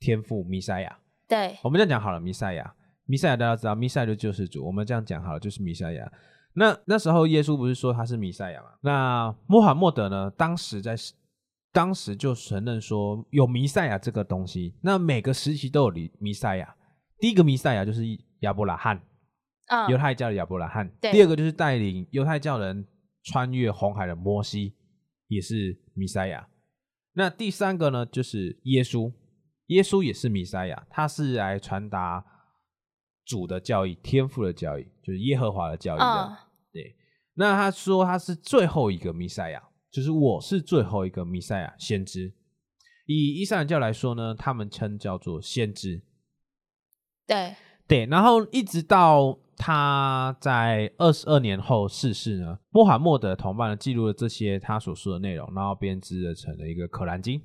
[0.00, 0.98] 天父弥赛亚。
[1.28, 2.74] 对，我们这样讲好了，弥赛亚，
[3.04, 4.64] 弥赛亚大家知道，弥赛亚就救世主。
[4.64, 6.10] 我们这样讲好了，就是弥赛亚。
[6.54, 8.68] 那那时候耶稣不是说他是弥赛亚吗？
[8.80, 10.30] 那穆罕默德呢？
[10.36, 10.96] 当时在
[11.74, 14.78] 当时就承认说有弥赛亚这个东西。
[14.80, 16.76] 那每个时期都有弥弥赛亚。
[17.18, 18.04] 第一个弥赛亚就是
[18.40, 19.02] 亚伯拉罕，
[19.66, 20.88] 嗯，犹太教的亚伯拉罕。
[21.00, 22.86] 第二个就是带领犹太教人
[23.24, 24.76] 穿越红海的摩西，
[25.26, 26.48] 也是弥赛亚。
[27.14, 29.12] 那第三个呢，就是耶稣，
[29.66, 32.24] 耶稣也是弥赛亚，他是来传达
[33.24, 36.04] 主的教义、天赋的教义，就是耶和华的教义的。
[36.04, 36.36] 嗯
[36.72, 36.96] 对，
[37.34, 39.62] 那他说他是最后一个弥赛亚，
[39.94, 42.34] 就是我是最后一个弥赛亚先知。
[43.06, 46.02] 以伊斯兰教来说呢，他们称叫做先知。
[47.24, 47.54] 对，
[47.86, 57.38] 对，然后一直到他在二十二年后逝世呢，穆罕默德的同伴呢记录了这些他所说的内容，然后编织而成了一个《可兰经》。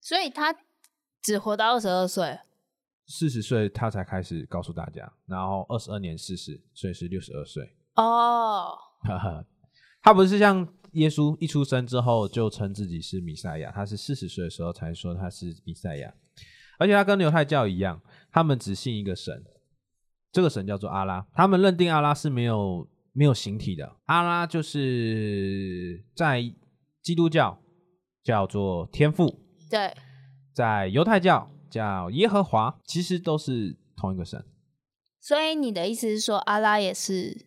[0.00, 0.56] 所以他
[1.20, 2.38] 只活到二十二岁。
[3.06, 7.76] 四十岁他才开始告诉大家，然后二十二年逝世，所以是六十二岁。
[7.96, 8.78] 哦，
[10.02, 16.14] 他不是像耶稣一出生之后就称自己是弥赛亚，他是四十岁的时候才说他是弥赛亚，
[16.78, 19.44] 而且他跟犹太教一样，他们只信一个神，
[20.30, 26.42] 这个神叫做阿拉，他们认定阿拉是没有没有形体的，阿拉就是在
[27.00, 27.60] 基督教
[28.22, 29.40] 叫做天父，
[29.70, 29.94] 对，
[30.52, 34.44] 在犹太教叫耶和华，其实都是同一个神，
[35.20, 37.46] 所以你的意思是说，阿拉也是？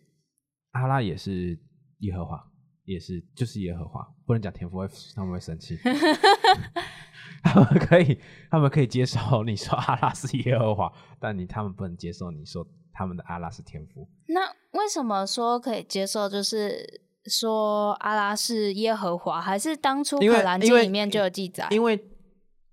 [0.72, 1.58] 阿拉也是
[2.00, 2.52] 耶和华，
[2.86, 5.78] 也是就是耶和华，不能讲天父会他们会生气。
[7.44, 8.20] 他们可以，
[8.50, 14.08] 他们可以接受你说阿拉是耶和华，但你他们不能接受你说他们的阿拉是天父。
[14.28, 14.48] 那
[14.80, 16.28] 为什么说可以接受？
[16.28, 21.68] 就是说阿拉是耶和华，还是当初可兰经里面就有记载？
[21.70, 22.04] 因为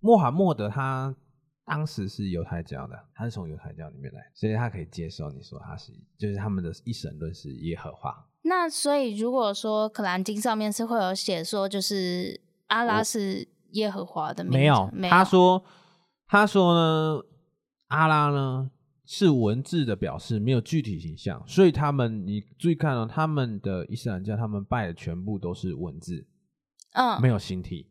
[0.00, 1.14] 穆罕默德他
[1.66, 8.26] 当时是犹太教的，他是从犹太教里面来，所以他可以接受你说他是，就是他们的一神论是耶和华。
[8.42, 15.64] 那所以如果说可兰经上面是会有写说，就是阿拉是耶和华的名字，没有，没有他说
[16.26, 17.22] 他说呢，
[17.88, 18.70] 阿拉呢
[19.04, 26.26] 是文字的表示，没有具体形象，所以他们你注意看哦，他们的伊斯兰教他们拜的全部都是文字，
[26.94, 27.88] 嗯，没有形体。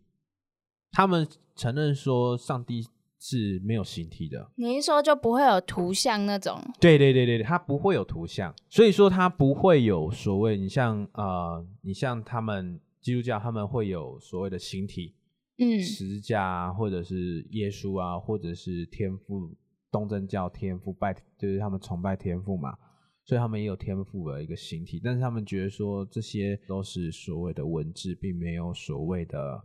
[0.91, 2.85] 他们承认说上帝
[3.23, 15.13] 是没有形体的，你一说就不会有图像那种，对对对对对，它不会有图像，所以说它不会有所谓你像呃，你像他们基督教他们会有所谓的形体，
[15.59, 15.79] 嗯。
[15.79, 19.55] 十字架啊，或者是耶稣啊，或者是天父，
[19.91, 22.75] 东正教天父拜，就是他们崇拜天父嘛，
[23.23, 29.63] 所以他们也有天赋的一个形体，但是他们觉得说这些都是所谓的文字，并没有所谓的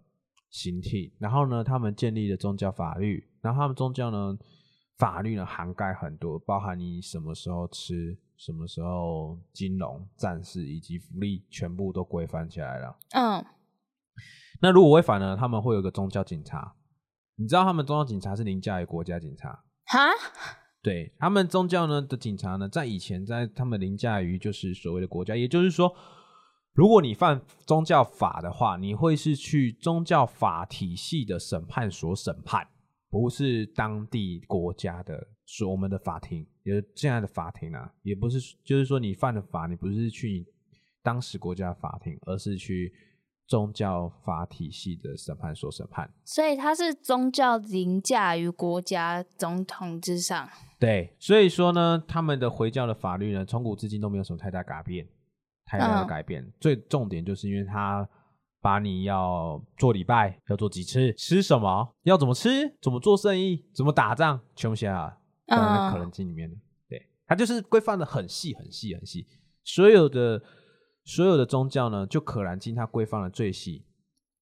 [0.50, 1.14] 形体。
[1.18, 4.38] 然后呢，他们建立了宗教法律，然后他们宗教呢
[4.98, 8.18] 法律呢涵盖很多，包含你什么时候吃。
[8.38, 12.94] 什么时候金融、战士以及福利全部都规范起来了。
[13.12, 13.42] 嗯，
[14.60, 16.74] 那如果违反呢，他们会有一个宗教警察。
[17.36, 20.10] 你知道他们宗教警察是凌驾于国家警察，哈，
[20.82, 25.96] 对他们宗教呢的警察呢，在以前在他们凌驾于就是所谓的国家，也就是说，
[26.76, 32.68] 如果你犯宗教法的话，你会是去宗教法体系的审判所审判，
[33.08, 40.46] 不是当地国家的所我们的法庭，也就是现在的法庭啊，也不是就是说你犯了法，你不是去
[41.02, 42.92] 当时国家的法庭，而是去
[43.46, 46.12] 宗教法体系的审判所审判。
[46.26, 50.46] 所以它是宗教凌驾于国家总统之上。
[50.78, 55.08] 对，所以说呢，他们的回教的法律呢，从古至今都没有什么太大改变，
[55.66, 56.50] 太大的嗯改变。
[56.58, 58.08] 最重点就是因为他
[58.62, 65.12] 把你要做礼拜，要做几次，吃什么，要怎么吃，怎么做生意，怎么打仗，全部写在
[65.46, 66.56] 可能经里面的。
[66.88, 69.26] 对，他就是规范的很细很细很细，
[69.62, 70.42] 所有的
[71.04, 73.84] 所有的宗教呢，就可兰经它规范的最细。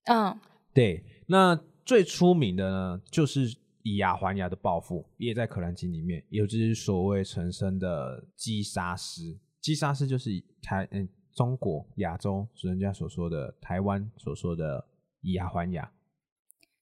[0.05, 0.39] 嗯，
[0.73, 9.39] 对，那最出名的呢，就是以牙还牙的报复，也在《可兰经》里面，也就是所谓陈生的击杀师。
[9.65, 14.87] 击杀是就是台嗯中国亚洲人家所说的台湾所说的
[15.23, 15.91] 以牙还牙。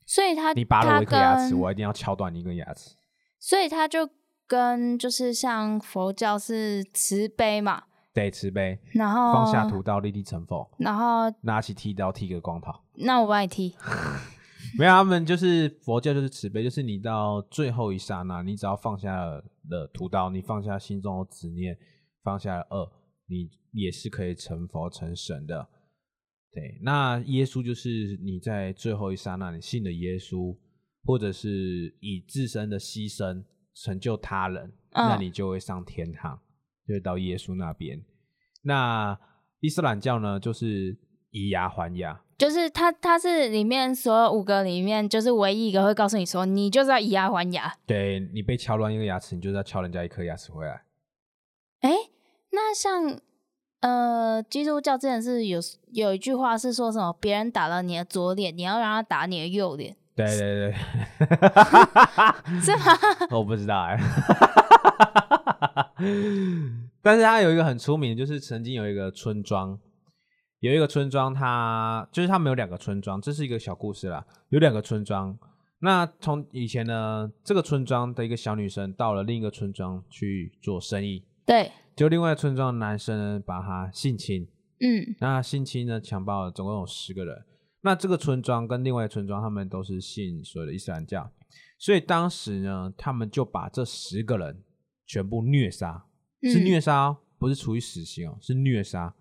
[0.05, 2.97] 所以他你拔了我一颗牙齿，我一定要敲断你一根牙齿。
[3.39, 4.11] 所以他就
[4.49, 12.73] 跟就是像佛教是慈悲嘛，对，慈悲，然后放下屠刀，立地成佛，然后拿起剃刀剃个光头。
[12.97, 13.77] 那我帮你剃，
[14.77, 21.79] 没有，他们就是佛教，就是慈悲，就是你到最后一刹那，你只要放下了屠刀，你放下心中的执念，
[22.23, 22.93] 放下了恶，
[23.27, 25.69] 你也是可以成佛成神的。
[26.53, 30.57] 对，那耶稣就是你在最后一刹那，你信了耶稣，
[31.05, 33.43] 或者是以自身的牺牲
[33.75, 36.39] 成就他人，那嗯你就会上天堂，
[36.87, 38.05] 就会到耶稣那边。
[38.65, 39.19] 那
[39.61, 40.97] 伊斯兰教呢，就是
[41.31, 47.75] 以牙还牙，就是他他是里面所有五个里面，就是唯一一个会告诉你说，你就是要以牙还牙。
[47.87, 50.85] 对你被敲乱一个牙齿，你就是要敲人家一颗牙齿回来。
[52.75, 53.19] 像
[53.81, 55.61] 呃基督教之前是有
[55.93, 57.13] 有一句话是说什么？
[57.21, 59.97] 别人打了你的左脸，你要让他打你的右脸。
[60.15, 60.75] 对对对，
[62.61, 62.85] 是吗？
[63.33, 63.99] 我不知道哎。
[67.01, 69.79] 但是他有一个很出名，就是曾经有一个村庄，
[70.61, 74.25] 有一个村庄，他就是他们有两个村庄，这是一个小故事啦。
[74.51, 75.37] 有两个村庄，
[75.81, 84.49] 那从以前呢，这个村庄的一个小女生到了另一个村庄去做生意，对，就另外村庄的男生呢把他性侵，
[84.81, 87.45] 嗯，那性侵呢强暴了总共有十个人。
[87.83, 91.31] 那这个村庄跟另外村庄，他们都是信所谓的伊斯兰教，
[91.79, 94.63] 所以当时呢，他们就把这十个人
[95.07, 96.07] 全部虐杀。
[96.45, 99.15] 是虐杀，不是处以死刑哦，是虐杀，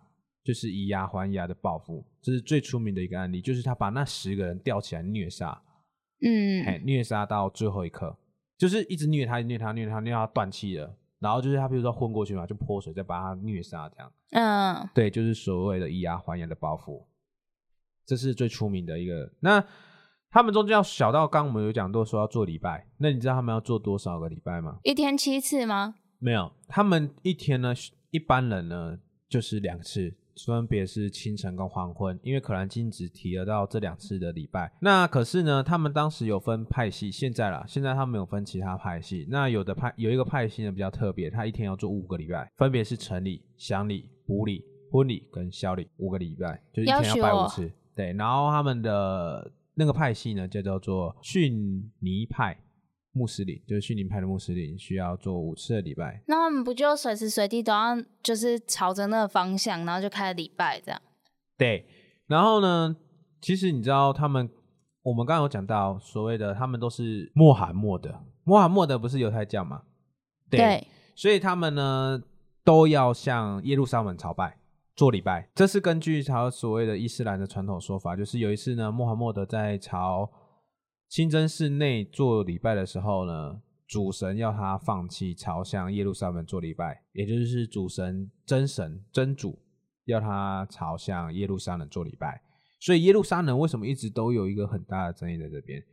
[0.44, 2.04] 就是以牙还牙的报复。
[2.20, 5.62] 这是最出名的一个案例，就是他把那十个人吊起来虐杀，
[6.24, 8.18] 嗯，虐杀到最后一刻，
[8.58, 10.98] 就是一直虐他，虐他，虐他，虐他断气了。
[11.22, 14.12] 然后就是他，比如说昏过去嘛，就泼水再把他虐杀，这样。
[14.32, 17.08] 嗯，对，就是所谓的以牙还牙的报复，
[18.06, 19.32] 这是最出名的一个。
[19.40, 19.64] 那
[20.32, 24.80] 他们中间要小到刚我们有讲到说要做礼拜，那你知道他们要做多少个礼拜吗？
[24.84, 25.96] 一天七次吗？
[26.18, 27.74] 没有，他们一天呢，
[28.10, 28.98] 一般人呢
[29.30, 30.16] 就是两次，
[30.46, 34.72] 分别是清晨跟黄昏，因为可兰经只提了到这两次的礼拜。
[34.80, 39.28] 那可是呢，他们当时有分派系，现在啦，现在他们有分其他派系。
[39.30, 47.72] 那有的派有一个派系呢比较特别，他一天要做五个礼拜，分别是晨礼、祥礼、补礼、婚礼跟宵礼五个礼拜，就是一天要拜五次。
[47.96, 52.58] 对，然后他们的那个派系呢就叫做逊尼派。
[53.14, 56.24] 穆斯林就是逊尼派的穆斯林，需要做五次的礼拜。
[56.28, 61.02] 那他们不就随时随地都要就是朝着那个方向，然后就开始礼拜这样？
[61.58, 61.86] 对。
[62.28, 62.96] 然后呢，
[63.42, 64.50] 其实你知道他们，
[65.04, 69.82] 我们刚刚有讲到所谓的他们都是穆罕默德，穆罕默德不是犹太教吗？
[70.50, 70.88] 对。
[71.14, 72.22] 所以他们呢
[72.64, 74.58] 都要向耶路撒冷朝拜
[74.96, 75.50] 做礼拜。
[75.54, 80.32] 这是根据朝所谓的伊斯兰的传统说法，就是有一次呢，穆罕默德在朝。
[81.12, 89.60] 清真寺内做礼拜的时候呢，主神要他放弃朝向耶路撒冷做礼拜，也就是主神真神真主
[90.06, 92.42] 要他朝向耶路撒冷做礼拜。
[92.80, 95.84] 所以耶路撒冷为什么一直都有一个很大的争议在这边？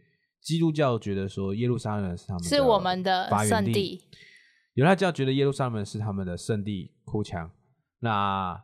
[0.41, 4.01] 基督教觉得说耶路撒冷是他们是我们的圣地，
[4.75, 7.51] 犹太教觉得耶路撒冷是他们的圣地哭墙。
[7.99, 8.63] 那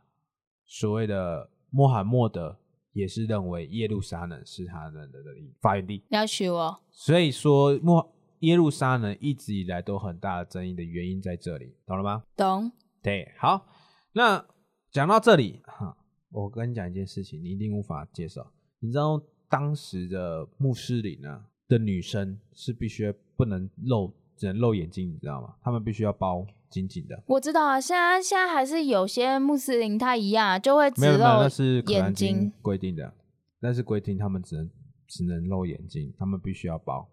[0.65, 2.59] 所谓的穆罕默德。
[2.95, 5.19] 也是认为耶路撒冷是他们的
[5.59, 6.79] 发源地，要娶我。
[6.89, 12.23] 所以说，莫耶路撒冷一直以来都很大的争议的原因在这里，懂了吗？
[12.37, 12.71] 懂。
[13.03, 13.67] 对，好，
[14.13, 14.43] 那
[14.91, 15.97] 讲到这里哈，
[16.31, 18.47] 我跟你讲一件事情，你一定无法接受。
[18.79, 25.53] 你知道当时的穆斯林啊的女生是必须不能露，只能露眼睛，你知道吗？
[25.61, 26.47] 他们必须要包。
[26.75, 27.79] 紧紧的，我知道啊。
[27.79, 31.47] 现在现在还是有些穆斯林他一样，就会只露
[31.87, 33.13] 眼睛规定的，
[33.61, 34.69] 那是规定他们只能
[35.07, 37.09] 只能露眼睛，他们必须要包。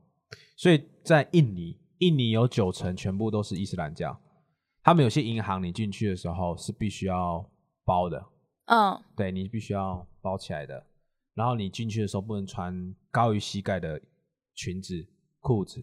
[0.56, 4.18] 所以在印尼，印尼有九成全部都是伊斯兰教，
[4.82, 7.48] 他们有些银行你进去的时候是必须要
[7.84, 8.26] 包的，
[8.64, 10.84] 嗯，对你必须要包起来的。
[11.34, 14.00] 然后你进去的时候不能穿高于膝盖的
[14.56, 15.06] 裙子、
[15.38, 15.80] 裤子，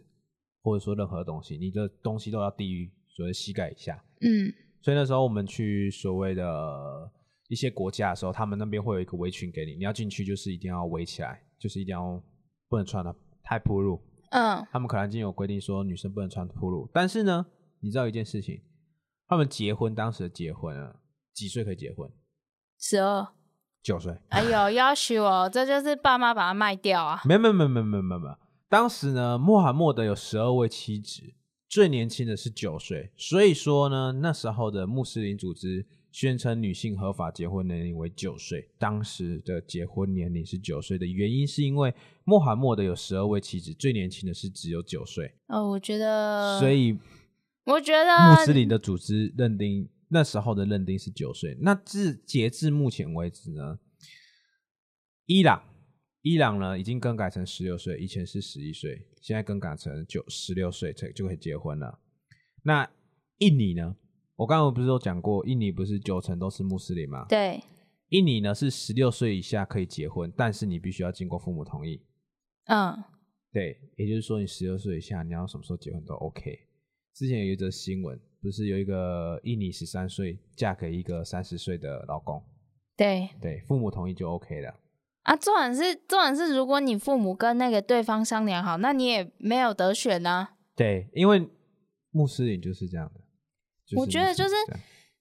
[0.61, 2.91] 或者说任何东西，你的东西都要低于。
[3.19, 4.47] 所谓膝盖以下，嗯，
[4.81, 7.11] 所以那时候我们去所谓的
[7.49, 12.23] 一些国家的时候，他们那边会有一个围裙给你，你要进去就是一定要围起来，就是一定要
[12.69, 13.13] 不能穿的
[13.43, 14.01] 太暴露。
[14.29, 17.45] 嗯，他们可能经有规定说女生不能穿暴露，但是呢，
[17.81, 18.61] 你知道一件事情，
[19.27, 20.95] 他们结婚当时结婚啊，
[21.33, 22.09] 几岁可以结婚？
[22.79, 23.27] 十二、
[23.83, 24.17] 九岁。
[24.29, 27.21] 哎呦，要许哦，这就是爸妈把它卖掉啊！
[27.25, 28.37] 没有没有没有没没没有，
[28.69, 31.33] 当时呢，穆罕默德有十二位妻子。
[31.69, 38.71] 最年轻的是九岁，所以说呢，那时候的穆斯林组织宣称女性合法结婚年龄为九岁。
[38.79, 41.93] 当时的结婚年龄是九岁的原因，是因为
[42.23, 45.35] 穆罕默德有十二位妻子，最年轻的是只有九岁。
[45.45, 46.97] 哦，我觉得，所以
[47.65, 51.55] 我觉得穆斯林的组织认定那时候的认定是九岁。
[51.61, 53.77] 那至截至目前为止呢，
[55.27, 55.68] 伊朗。
[56.21, 61.99] 伊朗呢，已经更改成十六岁，以前是十一岁，现在更改成九十六岁才就可以结婚了。
[62.63, 62.89] 那
[63.37, 63.95] 印尼呢？
[64.35, 67.25] 我刚刚不是都讲过，印尼不是九成都是穆斯林吗？
[67.29, 67.61] 对。
[68.09, 72.01] 印尼呢是十六岁以下可以结婚，但是你必须要经过父母同意。
[72.65, 73.01] 嗯。
[73.53, 76.59] 对，也就是说你十六岁以下，你要什么时候结婚都 OK。
[77.13, 82.43] 之前有一则新闻，不是有一个印尼十三岁嫁给一个三十岁的老公？
[82.97, 83.29] 对。
[83.41, 84.73] 对，父母同意就 OK 了。
[85.23, 90.49] 啊，重点是重点是，如果你父母跟那个对方商量好，那你也没有得选啊。
[90.75, 91.49] 对，因为
[92.11, 93.19] 穆斯林就是这样的。
[93.97, 94.55] 我觉得就是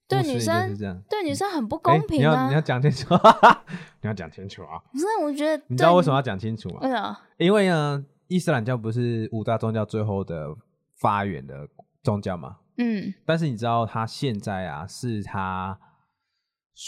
[0.07, 0.75] 对女生
[1.09, 2.31] 对女生很不公平啊！
[2.31, 3.13] 你要你要讲清楚，
[4.01, 4.79] 你要讲清楚啊！
[4.91, 6.79] 不是，我觉得你知道为什么要讲清楚吗？
[6.81, 7.17] 为什么？
[7.37, 10.55] 因为呢，伊斯兰教不是五大宗教最后的
[10.95, 11.67] 发源的
[12.03, 12.57] 宗教吗？
[12.77, 13.13] 嗯。
[13.25, 15.79] 但是你知道，它现在啊，是它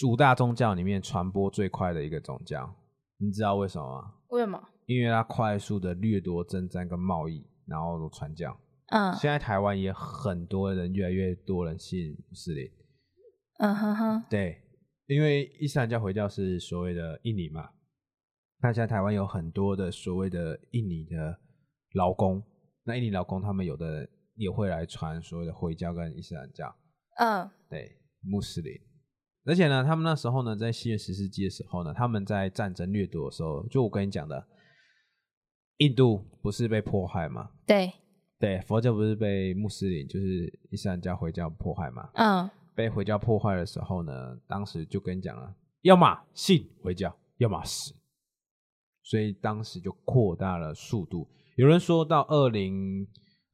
[0.07, 2.75] 五大宗教里面传播最快的一个宗教。
[3.21, 4.13] 你知道为什么吗？
[4.29, 4.59] 为什么？
[4.87, 8.59] 因为它快速的掠夺征战跟贸易，然后传教。
[8.87, 9.13] 嗯。
[9.13, 12.67] 现在台湾也很多人，越来越多人信穆斯林。
[13.59, 14.23] 嗯哼哼。
[14.27, 14.59] 对，
[15.05, 17.69] 因为伊斯兰教回教是所谓的印尼嘛，
[18.59, 21.39] 那现在台湾有很多的所谓的印尼的
[21.93, 22.43] 劳工，
[22.83, 26.75] 那印尼劳工他们有的也会来传所谓的回教跟伊斯兰教。
[27.17, 27.47] 嗯。
[27.69, 28.73] 对，穆斯林。
[29.43, 34.47] 而且呢，他们那时候呢，在西元十世纪的时候呢，他们在战争掠夺的时候，就我跟你讲的，
[35.77, 37.49] 印度不是被迫害吗？
[37.65, 37.91] 对，
[38.39, 42.09] 对，佛教不是被穆斯林，就是伊斯兰教回教迫害吗？
[42.13, 47.95] 嗯，被回教破坏的时候呢，当时就跟你讲了，要么信回教，要么死，
[49.03, 51.27] 所以当时就扩大了速度。
[51.55, 53.07] 有人说到二零。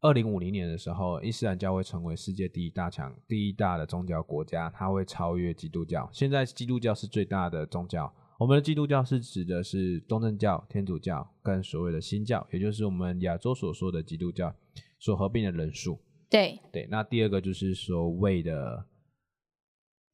[0.08, 6.10] 二零五零年的时候，伊斯兰教会成为世界第一大强、第一大的宗教国家，它会超越基督教。
[6.14, 8.10] 现在基督教是最大的宗教。
[8.40, 14.56] 我们的基督教是指的是东正教、天主教跟所谓的新教，也就是我们亚洲所说的基督教
[14.98, 16.00] 所合并的人数。
[16.30, 18.88] 对对，那第二个就是所谓的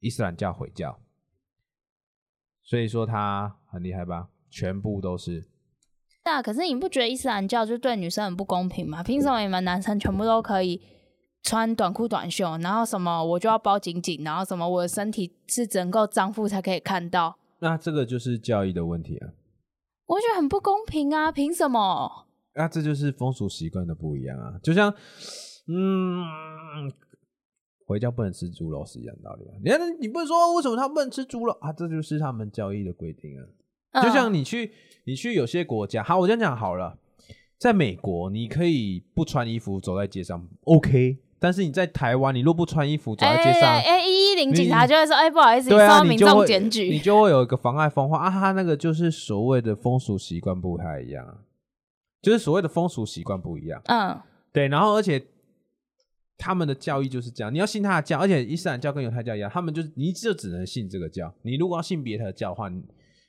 [0.00, 0.98] 伊斯兰教回教，
[2.64, 4.28] 所以说它很厉害吧？
[4.50, 5.53] 全部都是。
[6.24, 9.02] 对啊，可是你不觉得伊斯兰教就对女生很不公平吗？
[9.02, 10.80] 凭什么你们男生全部都可以
[11.42, 17.36] 穿短裤短袖，然后什么我就要包紧紧，然后什么我的身体是只能够丈夫才可以看到？
[17.58, 19.28] 那这个就是教义的问题啊！
[20.06, 21.30] 我觉得很不公平啊！
[21.30, 22.26] 凭什么？
[22.54, 24.58] 那这就是风俗习惯的不一样啊！
[24.62, 24.90] 就像，
[25.68, 26.90] 嗯，
[27.86, 29.52] 回教不能吃猪肉是一样道理啊！
[29.62, 31.70] 你看，你不能说为什么他不能吃猪肉啊？
[31.72, 33.44] 这就是他们教义的规定啊！
[34.02, 34.72] 就像你去，
[35.04, 36.98] 你去有些国家，好，我这样讲好了，
[37.58, 41.18] 在美国你可以不穿衣服走在街上，OK。
[41.38, 48.30] 但是你在台湾，你若不穿衣服走在街上，哎，一一零警察就会说，哎，不好意思，你受民众检举，你就会有一个妨碍风化啊。
[48.30, 51.42] 他那个就是所谓的风俗习惯不太一样，
[52.22, 53.82] 就是所谓的风俗习惯不一样。
[53.86, 54.18] 嗯，
[54.52, 54.68] 对。
[54.68, 55.22] 然后而且
[56.38, 62.70] 他们的教义就是这样，你要信他的教，而且伊斯兰教跟犹太教一样，他们就是你就只能信这个教，你如果要信别的教的话。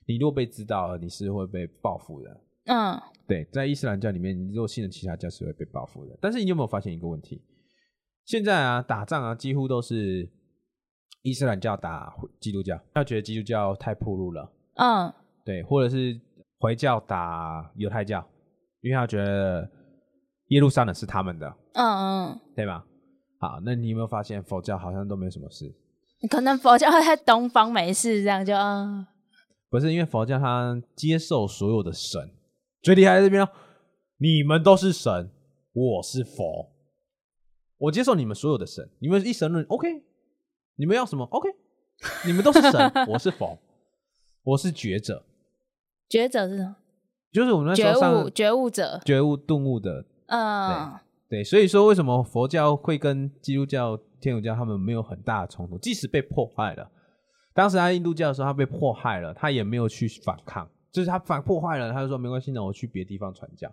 [0.07, 2.41] 你若被知道了，你是会被报复的。
[2.65, 6.17] 嗯，对，在伊斯兰教里面，你若信了其他教是会被报复的。
[6.21, 7.41] 但是你有没有发现一个问题？
[8.25, 10.27] 现在啊，打仗啊，几乎都是
[11.21, 14.51] 伊斯兰教打基督教，他觉得基督教太暴露了。
[14.75, 16.19] 嗯，对，或者是
[16.59, 18.27] 回教打犹太教，
[18.81, 19.69] 因为他觉得
[20.47, 21.47] 耶路撒冷是他们的。
[21.73, 22.83] 嗯嗯，对吧？
[23.39, 25.71] 好，那你有没有发现佛教好像都没有什么事？
[26.29, 29.05] 可能佛教在东方没事，这样就嗯。
[29.69, 32.31] 不是因为佛教，他接受所有的神，
[32.81, 33.49] 最厉害在这边哦。
[34.17, 35.29] 你们都是神，
[35.73, 36.71] 我是佛，
[37.77, 38.89] 我接受你们所有的神。
[38.99, 40.03] 你们一神论，OK？
[40.77, 41.49] 你们要什么？OK？
[42.25, 43.57] 你们都是神，我是佛，
[44.43, 45.25] 我是觉者。
[46.07, 46.75] 觉者是什么？
[47.33, 50.05] 就是我们觉悟、觉悟者、觉悟顿悟的。
[50.27, 50.97] 嗯，
[51.27, 56.89] 对，所以说为什么佛教会跟基督教、天主教他们没有很大的冲突，即使被破坏了。
[57.55, 63.71] 当时他印度教的时候，他被迫害了，他也没有去反抗，就是他反破坏了，他就说没关系，那我去别的地方传教。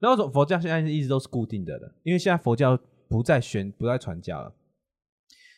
[0.00, 2.76] 然后佛教现在一直都是固定的了，因为现在佛教
[3.08, 4.52] 不再宣不再传教了，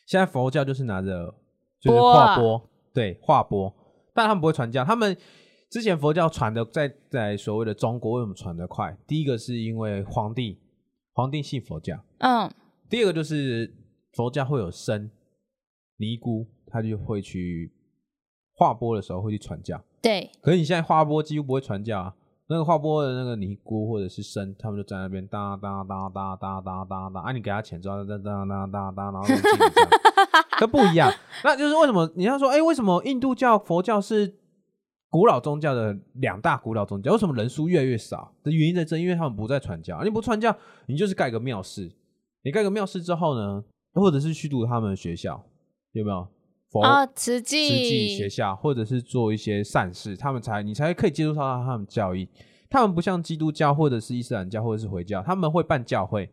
[0.05, 1.33] 现在佛教就是拿着
[1.81, 3.73] 就是画钵，对画钵，
[4.13, 4.85] 但他们不会传教。
[4.85, 5.17] 他们
[5.71, 8.95] 之前佛教传的在在所谓的中国为什么传得快？
[9.07, 10.61] 第一个是因为皇帝
[11.13, 12.47] 皇帝信佛教，嗯，
[12.87, 13.73] 第二个就是
[14.13, 15.09] 佛教会有僧
[15.97, 16.45] 尼姑。
[16.75, 17.71] 他就会去
[18.53, 20.29] 划波的时候会去传教，对。
[20.41, 22.13] 可是你现在划波几乎不会传教啊，
[22.47, 29.37] 那个划波的那个尼姑或者是僧，他们就在那边哒哒哒哒哒哒哒哒，啊，你给他钱之后哒哒哒哒哒，然后进
[30.59, 31.09] 这 不一样。
[31.45, 34.35] 那就是为什么你要说，哎，为什么印度教、佛教是
[35.09, 38.33] 古老宗教的两大古老宗教，为什么人数越来越少？
[38.43, 40.03] 的原因在这，因为他们不再传教。
[40.03, 40.53] 你不传教，
[40.87, 41.89] 你就是盖个庙寺，
[42.43, 43.63] 你盖个庙寺之后呢，
[43.93, 45.43] 或者是去读他们的学校，
[45.93, 46.27] 有没有？
[46.83, 52.27] 啊，慈济、慈济学校，或者是做一些善事，他们才你才可以接触到他们教义。
[52.69, 56.29] 他们不像基督教或者是伊斯兰教或者是回教，他们会办教会，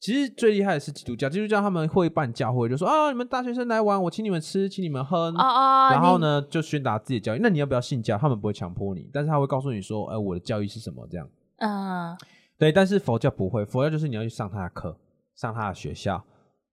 [0.00, 7.38] 其实最厉害的是基督教，基督教他们会办教会，就说啊，你们大学生来玩，我请你们吃，请你们喝，哦哦，然后呢就宣达自己的教育。
[7.40, 8.18] 那你要不要信教？
[8.18, 11.26] 他们不会强迫你，但是他会告诉你说，哎、我的教育是什么这样。
[11.58, 12.14] 嗯，
[12.58, 14.96] 对，但是佛教不会，佛教就是你要去上他的课，
[15.34, 16.22] 上他的学校，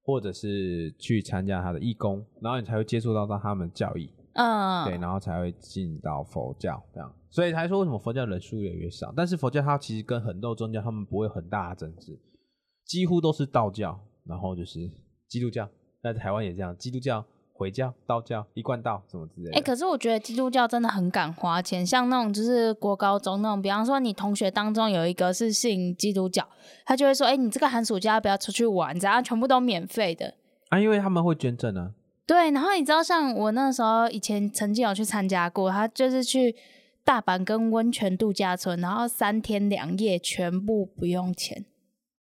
[0.05, 4.09] 或者是去参加他的义工，然后你才会接触到到他们教义。
[4.33, 9.13] 嗯，对，然后才会进到佛教这样，所以才说为什么佛教人数越来越少。
[9.15, 12.19] 但是佛教它其实跟很多宗教他们不会有很大的争执，
[12.83, 14.91] 几乎都是道教，然后就是
[15.29, 15.69] 基督教，
[16.03, 17.25] 在台湾也这样，基督教、
[17.57, 19.57] 回教、道教、一贯道什么之类的。
[19.57, 26.45] 哎、可是我觉得基督教真的很敢花钱，像那种就是国高中那种，比方说你同学当中有一个是信基督教，
[26.85, 28.99] 他就会说，哎、你这个寒暑假要不要出去玩？
[28.99, 30.33] 这样全部都免费的。
[30.69, 31.91] 啊，因为他们会捐赠啊，
[32.27, 36.55] 对，然后你知道，像我那时候以前曾经有去参加过，他就是去
[37.05, 41.63] 大阪跟温泉度假村，然后三天两夜全部不用钱，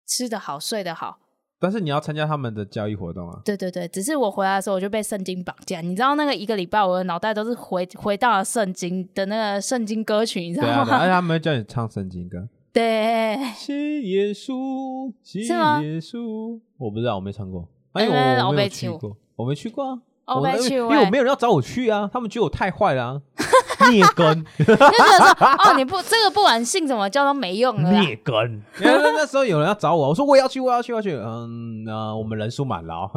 [0.05, 1.19] 吃得好，睡得好。
[1.63, 3.39] 但是你要参加他们的交易活动啊。
[3.45, 11.13] 对对对，只是我回来的时候我就被圣经绑架，你知道那个一个礼拜我的脑袋都是回回到了圣经的那个圣经歌曲，你知道对啊，对啊而且吗？
[11.13, 16.59] 他们会叫你唱圣经歌，对，谢耶稣，谢是吗耶稣。
[16.77, 19.99] 我不知道，我没唱过，哎，哎我我没有去去过，我没去过啊。
[20.25, 23.21] 我我因为没去过因为我没有人要找我去啊，他们觉得我太坏了、啊，
[23.91, 27.99] 孽根， 就觉得说哦，你不这个不管信什么教都没用了啦。
[27.99, 28.61] 孽根。
[28.79, 31.13] 因为那时候有人要找我，我说我也要去，我也要去，我要去。
[31.13, 33.11] 嗯，那、我们人数满了哦，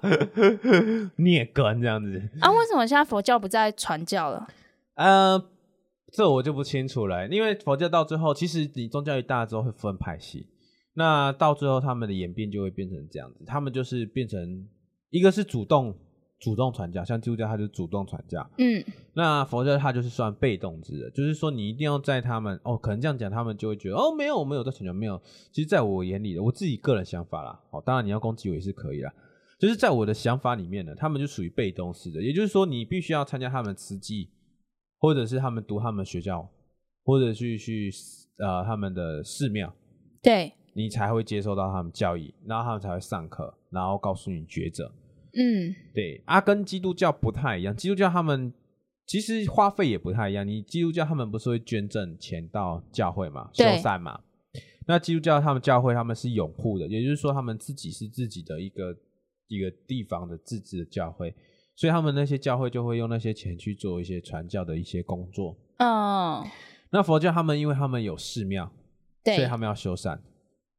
[1.16, 2.22] 孽根这样子。
[2.40, 4.46] 啊，为什么现在佛教不再传教了？
[4.96, 5.42] 呃，
[6.12, 10.46] 这我就不清楚了，因为佛教到最后，其实你宗教一大之后会分派系，
[10.94, 14.66] 那到最后他们的演变就会变成这样子，他们就是变成
[15.10, 15.94] 一个是主动
[16.40, 18.82] 主动传教，像基督教它就是主动传教，嗯，
[19.12, 25.20] 那佛教它就是算被动制的，就是说你一定要在他们哦，可能这样讲，他们就会觉得哦，没有，我没有在传教，没有。
[25.52, 29.12] 其实，在我眼里的，我自己个人想法啦，哦，当然你要攻击我也是可以啦。
[29.58, 34.30] 就是在我的想法里面呢，他们就属于被动式的，也就是说，你必须要参加他们慈济，
[34.98, 36.48] 或者是他们读他们学校，
[37.04, 37.90] 或者去去
[38.38, 39.70] 呃他们的寺庙，
[40.22, 44.90] 对，你才会接受到他们教义，然后他们才会上课，然后告诉你抉择。
[45.34, 47.74] 嗯，对，啊，跟基督教不太一样。
[47.76, 48.52] 基督教他们
[49.06, 50.46] 其实花费也不太一样。
[50.46, 54.20] 你基督教他们不是会捐赠钱到教会嘛，修对缮嘛？
[54.86, 58.96] 那基督教他们教会他们是拥护的，也就是说他们自己是自己的一个
[59.46, 61.32] 一个地方的自治的教会，
[61.76, 65.56] 所以他们那些教会就会用那些钱去做一些传教的一些工作。
[65.78, 66.44] 嗯，
[66.90, 68.64] 那佛教他们因为他们有寺庙，
[69.24, 70.18] 所以对他，们要修缮。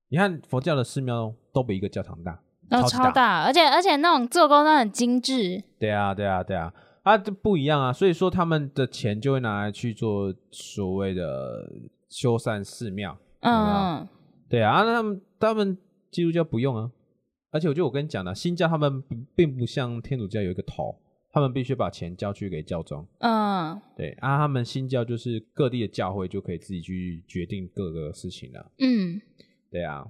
[0.10, 5.62] 你看佛教的寺庙都比一个教堂大，超大而且而且那种做工都很精致。
[5.78, 11.72] 对啊，对啊，对啊，啊，这不一样啊，所以说他们的钱就会拿来去做所谓的
[12.10, 13.18] 修缮寺庙。
[13.42, 14.08] 嗯，
[14.48, 15.78] 对啊，啊那他们他们
[16.12, 16.92] 基督教不用啊，
[17.52, 20.96] 而且我觉得我跟你讲了，新教他们并并不像天主教有一个头，
[21.32, 23.06] 他们必须把钱交去给教宗。
[23.20, 28.72] 嗯，对啊，他们新教就是各地的教会就可以自己去决定各个事情了。
[28.80, 29.20] 嗯，
[29.72, 30.06] 对啊，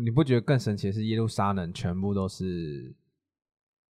[0.00, 2.94] 你不觉得更神奇的是耶路撒冷全部都是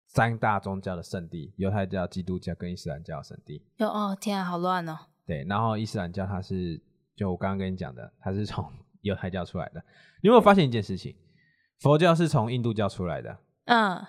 [0.07, 3.63] 三大宗教的圣地，犹太教、基督教跟伊斯兰教的圣地。
[3.77, 4.99] 就哦天啊，好乱哦。
[5.27, 6.81] 对，然后伊斯兰教它是，
[7.15, 8.65] 就我刚刚跟你讲的，它是从
[9.03, 9.85] 犹太教出来的。
[10.23, 11.15] 你有没有发现一件事情？
[11.81, 14.07] 佛教是从印度教出来的，嗯，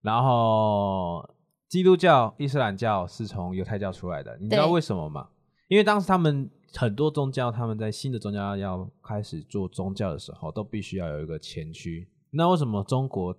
[0.00, 1.28] 然后
[1.68, 4.38] 基督教、伊斯兰教是从犹太教出来的。
[4.40, 5.28] 你知道对为什么吗？
[5.68, 12.08] 因为当时他们很多宗教，他们在新的宗教要开始做宗教的时候，都必须要有一个前驱。
[12.30, 13.36] 那为什么中国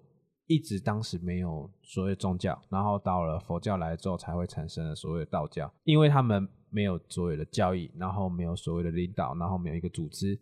[0.48, 5.72] 一直当时没有所谓宗教，然后到了佛教来之后才会产生了所谓的道教？
[5.84, 10.40] 因为他们没有所谓的教义，然后没有所谓的领导，然后没有一个组织。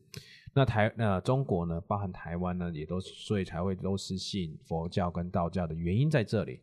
[0.54, 6.60] 那台呃中国呢，包含台湾呢，也都所以才会都是信佛教跟道教的原因在这里。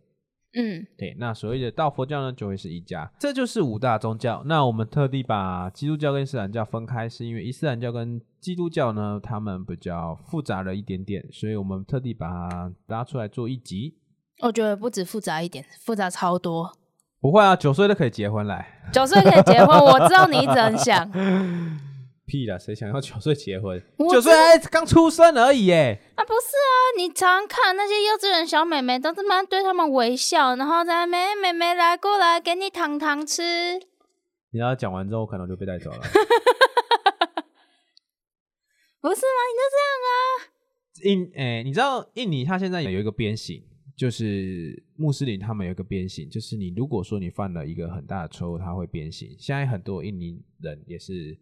[0.52, 4.42] 嗯，对，那所谓的道佛教呢，就会是一家，这就是五大宗教。
[4.46, 13.94] 那我们特地把基督教跟伊斯兰教分开，是因为伊斯兰教跟基督教呢，他们比较复杂了一点点，所以我们特地把它拉出来做一集。
[14.42, 16.72] 我觉得不止复杂一点，复杂超多。
[17.20, 21.08] 不会啊，九岁都可以结婚来，九岁可以结婚，我知道你一直很想。
[22.30, 23.82] 屁啦，谁想要九岁结婚？
[24.08, 26.00] 九岁还刚出生而已耶。
[26.14, 33.80] 啊，不是啊，你常看那些幼稚园小妹妹都这么对他们微笑，然后在那边妹妹来过来给你糖糖吃。
[34.52, 35.98] 你要讲完之后，可能就被带走了。
[39.00, 39.40] 不是吗？
[39.48, 40.14] 你就这样啊？
[41.02, 43.60] 印诶、你知道印尼它现在有一个鞭刑，
[43.96, 49.34] 就是穆斯林他们有一个鞭刑，就是你如果说你犯了一个很大的错误，他会鞭刑。
[49.38, 51.36] 现在很多印尼人也是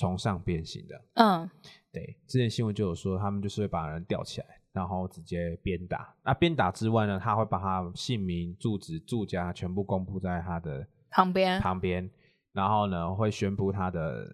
[0.00, 1.04] 从上变刑的。
[1.16, 1.50] 嗯，
[1.92, 6.14] 对，之前新闻就有说，他们就是会把人吊起来，然后直接鞭打。
[6.24, 12.10] 那鞭打之外呢，他会把他姓名、住址、住家全部公布在他的旁边旁边，
[12.52, 14.26] 然后呢会宣布他的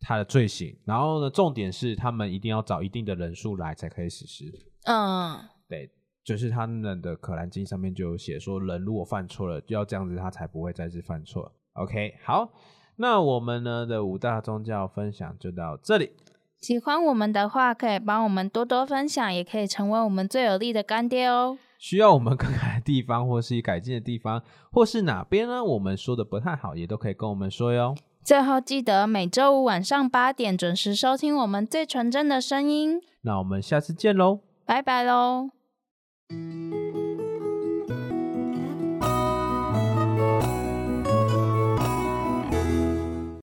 [0.00, 0.76] 他的罪行。
[0.84, 4.44] 然后呢，重点是他们一定要找一定的人数来才可以实施。
[4.86, 5.38] 嗯，
[5.68, 5.88] 对，
[6.24, 11.52] 就是他们的可兰经上面就有写说，人如果犯错了，就要这样子，他才不会再次犯错。
[11.74, 12.50] OK，好，
[12.96, 16.12] 那我们呢的五大宗教分享就到这里。
[16.58, 21.58] 喜欢我们的话，可以帮我们多多分享，也可以成为我们最有力的干爹哦。
[21.78, 24.42] 需要我们更改的地方，或是改进的地方，
[24.72, 25.62] 或是哪边呢？
[25.62, 27.94] 我们说的不太好，也都可以跟我们说哟。
[28.24, 33.00] 最后记得每周五晚上八点准时收听我们最纯真的声音。
[33.20, 35.50] 那我们下次见喽，拜拜喽。